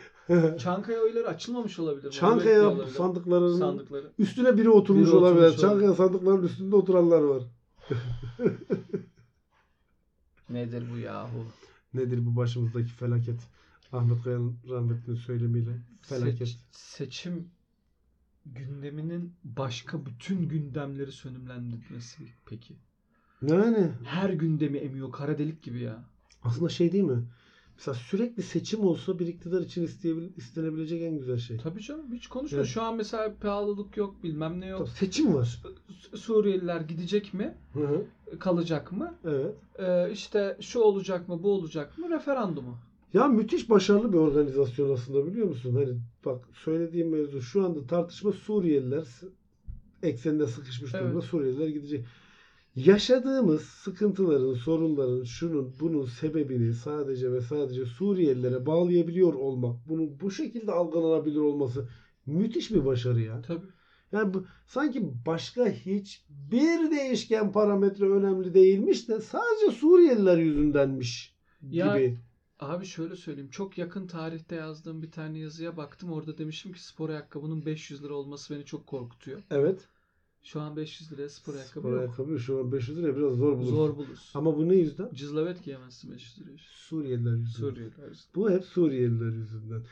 Çankaya 0.58 1.00
oyları 1.02 1.28
açılmamış 1.28 1.78
olabilir. 1.78 2.10
Çankaya 2.10 2.68
olabilir. 2.70 2.94
sandıklarının 2.94 3.58
sandıkları. 3.58 4.12
üstüne 4.18 4.56
biri 4.56 4.70
oturmuş 4.70 5.08
Biri 5.08 5.16
olabilir. 5.16 5.42
oturmuş 5.42 5.60
Çankaya 5.60 5.94
sandıklarının 5.94 6.42
üstünde 6.42 6.76
oturanlar 6.76 7.20
var. 7.22 7.42
Nedir 10.50 10.84
bu 10.94 10.98
yahu? 10.98 11.44
Nedir 11.94 12.26
bu 12.26 12.36
başımızdaki 12.36 12.88
felaket? 12.92 13.40
Ahmet 13.92 14.22
Kaya'nın 14.24 14.56
rahmetli 14.70 15.16
söylemiyle. 15.16 15.70
Felaket. 16.02 16.38
Seç- 16.48 16.58
seçim 16.72 17.48
gündeminin 18.46 19.32
başka 19.44 20.06
bütün 20.06 20.48
gündemleri 20.48 21.12
sönümlendirmesi 21.12 22.22
peki. 22.46 22.74
Yani 23.42 23.88
Her 24.04 24.30
gündemi 24.30 24.78
emiyor 24.78 25.12
kara 25.12 25.38
delik 25.38 25.62
gibi 25.62 25.80
ya. 25.80 26.04
aslında 26.42 26.68
şey 26.68 26.92
değil 26.92 27.04
mi? 27.04 27.22
Mesela 27.76 27.94
sürekli 27.94 28.42
seçim 28.42 28.80
olsa 28.80 29.18
bir 29.18 29.26
iktidar 29.26 29.60
için 29.60 29.86
isteyebil- 29.86 30.36
istenebilecek 30.36 31.02
en 31.02 31.18
güzel 31.18 31.38
şey. 31.38 31.56
Tabii 31.56 31.80
canım 31.82 32.12
hiç 32.12 32.26
konuşma. 32.26 32.58
Evet. 32.58 32.66
Şu 32.68 32.82
an 32.82 32.96
mesela 32.96 33.34
pahalılık 33.40 33.96
yok 33.96 34.22
bilmem 34.22 34.60
ne 34.60 34.66
yok. 34.66 34.88
Seçim 34.88 35.34
var. 35.34 35.62
Su- 35.88 36.18
Suriyeliler 36.18 36.80
gidecek 36.80 37.34
mi? 37.34 37.54
Hı 37.72 37.80
hı. 37.86 38.04
Kalacak 38.38 38.92
mı? 38.92 39.14
Evet. 39.24 39.54
Ee, 39.78 40.10
işte 40.12 40.56
şu 40.60 40.80
olacak 40.80 41.28
mı 41.28 41.42
bu 41.42 41.50
olacak 41.50 41.98
mı? 41.98 42.10
Referandumu. 42.10 42.78
Ya 43.12 43.28
müthiş 43.28 43.70
başarılı 43.70 44.12
bir 44.12 44.18
organizasyon 44.18 44.94
aslında 44.94 45.26
biliyor 45.26 45.46
musun? 45.46 45.74
Hani 45.74 46.00
bak 46.24 46.48
söylediğim 46.64 47.10
mevzu 47.10 47.42
şu 47.42 47.64
anda 47.64 47.86
tartışma 47.86 48.32
Suriyeliler 48.32 49.04
ekseninde 50.02 50.46
sıkışmış 50.46 50.92
durumda 50.92 51.12
Evet. 51.12 51.24
Suriyeliler 51.24 51.68
gidecek. 51.68 52.06
Yaşadığımız 52.76 53.62
sıkıntıların, 53.62 54.54
sorunların, 54.54 55.24
şunun, 55.24 55.74
bunun 55.80 56.04
sebebini 56.04 56.74
sadece 56.74 57.32
ve 57.32 57.40
sadece 57.40 57.84
Suriyelilere 57.84 58.66
bağlayabiliyor 58.66 59.34
olmak, 59.34 59.88
bunun 59.88 60.20
bu 60.20 60.30
şekilde 60.30 60.72
algılanabilir 60.72 61.40
olması 61.40 61.88
müthiş 62.26 62.70
bir 62.70 62.84
başarı 62.84 63.20
ya. 63.20 63.42
Tabii. 63.42 63.66
Yani 64.12 64.34
bu, 64.34 64.44
sanki 64.66 65.02
başka 65.26 65.68
hiçbir 65.68 66.90
değişken 66.90 67.52
parametre 67.52 68.04
önemli 68.10 68.54
değilmiş 68.54 69.08
de 69.08 69.20
sadece 69.20 69.70
Suriyeliler 69.78 70.38
yüzündenmiş 70.38 71.36
Ya- 71.70 71.98
gibi. 71.98 72.18
Abi 72.62 72.86
şöyle 72.86 73.16
söyleyeyim. 73.16 73.50
Çok 73.50 73.78
yakın 73.78 74.06
tarihte 74.06 74.54
yazdığım 74.56 75.02
bir 75.02 75.10
tane 75.10 75.38
yazıya 75.38 75.76
baktım. 75.76 76.12
Orada 76.12 76.38
demişim 76.38 76.72
ki 76.72 76.84
spor 76.84 77.08
ayakkabının 77.08 77.66
500 77.66 78.04
lira 78.04 78.14
olması 78.14 78.54
beni 78.54 78.64
çok 78.64 78.86
korkutuyor. 78.86 79.40
Evet. 79.50 79.88
Şu 80.42 80.60
an 80.60 80.76
500 80.76 81.12
liraya 81.12 81.28
spor 81.28 81.54
ayakkabı 81.54 81.80
Spor 81.80 81.90
yok. 81.92 82.00
ayakkabı 82.00 82.38
şu 82.40 82.58
an 82.58 82.72
500 82.72 82.98
lira 82.98 83.16
biraz 83.16 83.32
zor 83.32 83.52
bulursun. 83.56 83.76
Zor 83.76 83.96
bulursun. 83.96 84.38
Ama 84.38 84.56
bu 84.56 84.68
ne 84.68 84.74
yüzden? 84.74 85.08
Cızlavet 85.14 85.64
giyemezsin 85.64 86.12
500 86.12 86.38
liraya. 86.40 86.56
Suriyeliler 86.58 87.30
yüzünden. 87.36 87.68
Suriyeliler. 87.70 88.10
Bu 88.34 88.50
hep 88.50 88.64
Suriyeliler 88.64 89.32
yüzünden. 89.32 89.82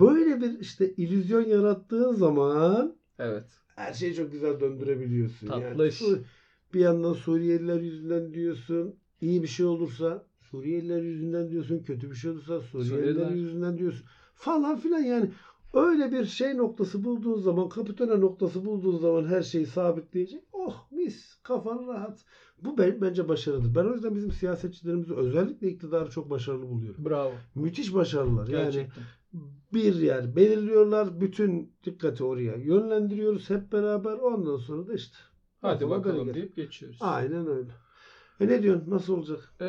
Böyle 0.00 0.40
bir 0.40 0.58
işte 0.60 0.94
illüzyon 0.94 1.42
yarattığın 1.46 2.14
zaman 2.14 2.96
Evet. 3.18 3.44
her 3.76 3.94
şeyi 3.94 4.14
çok 4.14 4.32
güzel 4.32 4.60
döndürebiliyorsun. 4.60 5.46
Tatlı 5.46 5.88
iş. 5.88 5.94
Su- 5.94 6.22
bir 6.74 6.80
yandan 6.80 7.12
Suriyeliler 7.12 7.80
yüzünden 7.80 8.34
diyorsun. 8.34 8.94
iyi 9.20 9.42
bir 9.42 9.48
şey 9.48 9.66
olursa 9.66 10.24
Suriyeliler 10.50 11.02
yüzünden 11.02 11.50
diyorsun. 11.50 11.82
Kötü 11.82 12.10
bir 12.10 12.16
şey 12.16 12.30
olursa 12.30 12.60
Suriyeliler 12.60 12.96
Suriyeliler. 12.96 13.30
yüzünden 13.30 13.78
diyorsun. 13.78 14.06
Falan 14.34 14.76
filan 14.76 15.00
yani. 15.00 15.30
Öyle 15.74 16.12
bir 16.12 16.24
şey 16.24 16.56
noktası 16.56 17.04
bulduğun 17.04 17.40
zaman, 17.40 17.68
kapitone 17.68 18.20
noktası 18.20 18.64
bulduğun 18.64 18.98
zaman 18.98 19.24
her 19.24 19.42
şeyi 19.42 19.66
sabitleyecek. 19.66 20.42
Oh 20.52 20.86
mis, 20.90 21.34
kafan 21.42 21.86
rahat. 21.88 22.24
Bu 22.62 22.78
ben, 22.78 23.00
bence 23.00 23.28
başarıdır. 23.28 23.74
Ben 23.74 23.84
o 23.84 23.94
yüzden 23.94 24.14
bizim 24.14 24.32
siyasetçilerimizi 24.32 25.14
özellikle 25.14 25.68
iktidarı 25.68 26.10
çok 26.10 26.30
başarılı 26.30 26.68
buluyorum. 26.68 27.04
Bravo. 27.04 27.32
Müthiş 27.54 27.94
başarılılar. 27.94 28.48
Yani 28.48 28.64
Gerçekten. 28.64 29.04
bir 29.74 29.94
yer 29.94 30.36
belirliyorlar. 30.36 31.20
Bütün 31.20 31.72
dikkati 31.84 32.24
oraya 32.24 32.56
yönlendiriyoruz 32.56 33.50
hep 33.50 33.72
beraber. 33.72 34.12
Ondan 34.12 34.56
sonra 34.56 34.86
da 34.88 34.94
işte. 34.94 35.16
Hadi 35.60 35.90
bakalım 35.90 36.34
deyip 36.34 36.56
geçiyoruz. 36.56 36.98
Aynen 37.00 37.46
öyle. 37.46 37.70
E 38.40 38.48
ne 38.48 38.62
diyorsun? 38.62 38.90
Nasıl 38.90 39.12
olacak? 39.12 39.52
Ee, 39.60 39.64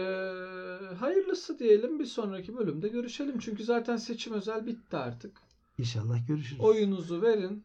hayırlısı 0.99 1.59
diyelim 1.59 1.99
bir 1.99 2.05
sonraki 2.05 2.57
bölümde 2.57 2.87
görüşelim. 2.87 3.39
Çünkü 3.39 3.63
zaten 3.63 3.97
seçim 3.97 4.33
özel 4.33 4.65
bitti 4.65 4.97
artık. 4.97 5.31
İnşallah 5.77 6.27
görüşürüz. 6.27 6.61
Oyunuzu 6.61 7.21
verin. 7.21 7.63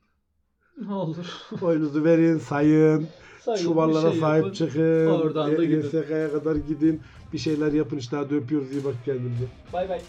Ne 0.87 0.93
olur. 0.93 1.27
Oyunuzu 1.63 2.05
verin, 2.05 2.39
sayın. 2.39 3.09
Sayın, 3.41 3.63
Çuvallara 3.65 4.11
şey 4.11 4.21
sahip 4.21 4.45
yapın. 4.45 4.55
çıkın. 4.55 5.07
Oradan 5.07 5.57
da 5.57 5.65
gidin. 5.65 5.83
YSK'ya 5.83 6.31
kadar 6.33 6.57
gidin. 6.57 7.01
Bir 7.33 7.39
şeyler 7.39 7.73
yapın 7.73 7.97
işte. 7.97 8.17
Hadi 8.17 8.35
öpüyoruz. 8.35 8.73
iyi 8.73 8.85
bak 8.85 8.95
kendinize. 9.05 9.45
Bay 9.73 9.89
bay. 9.89 10.01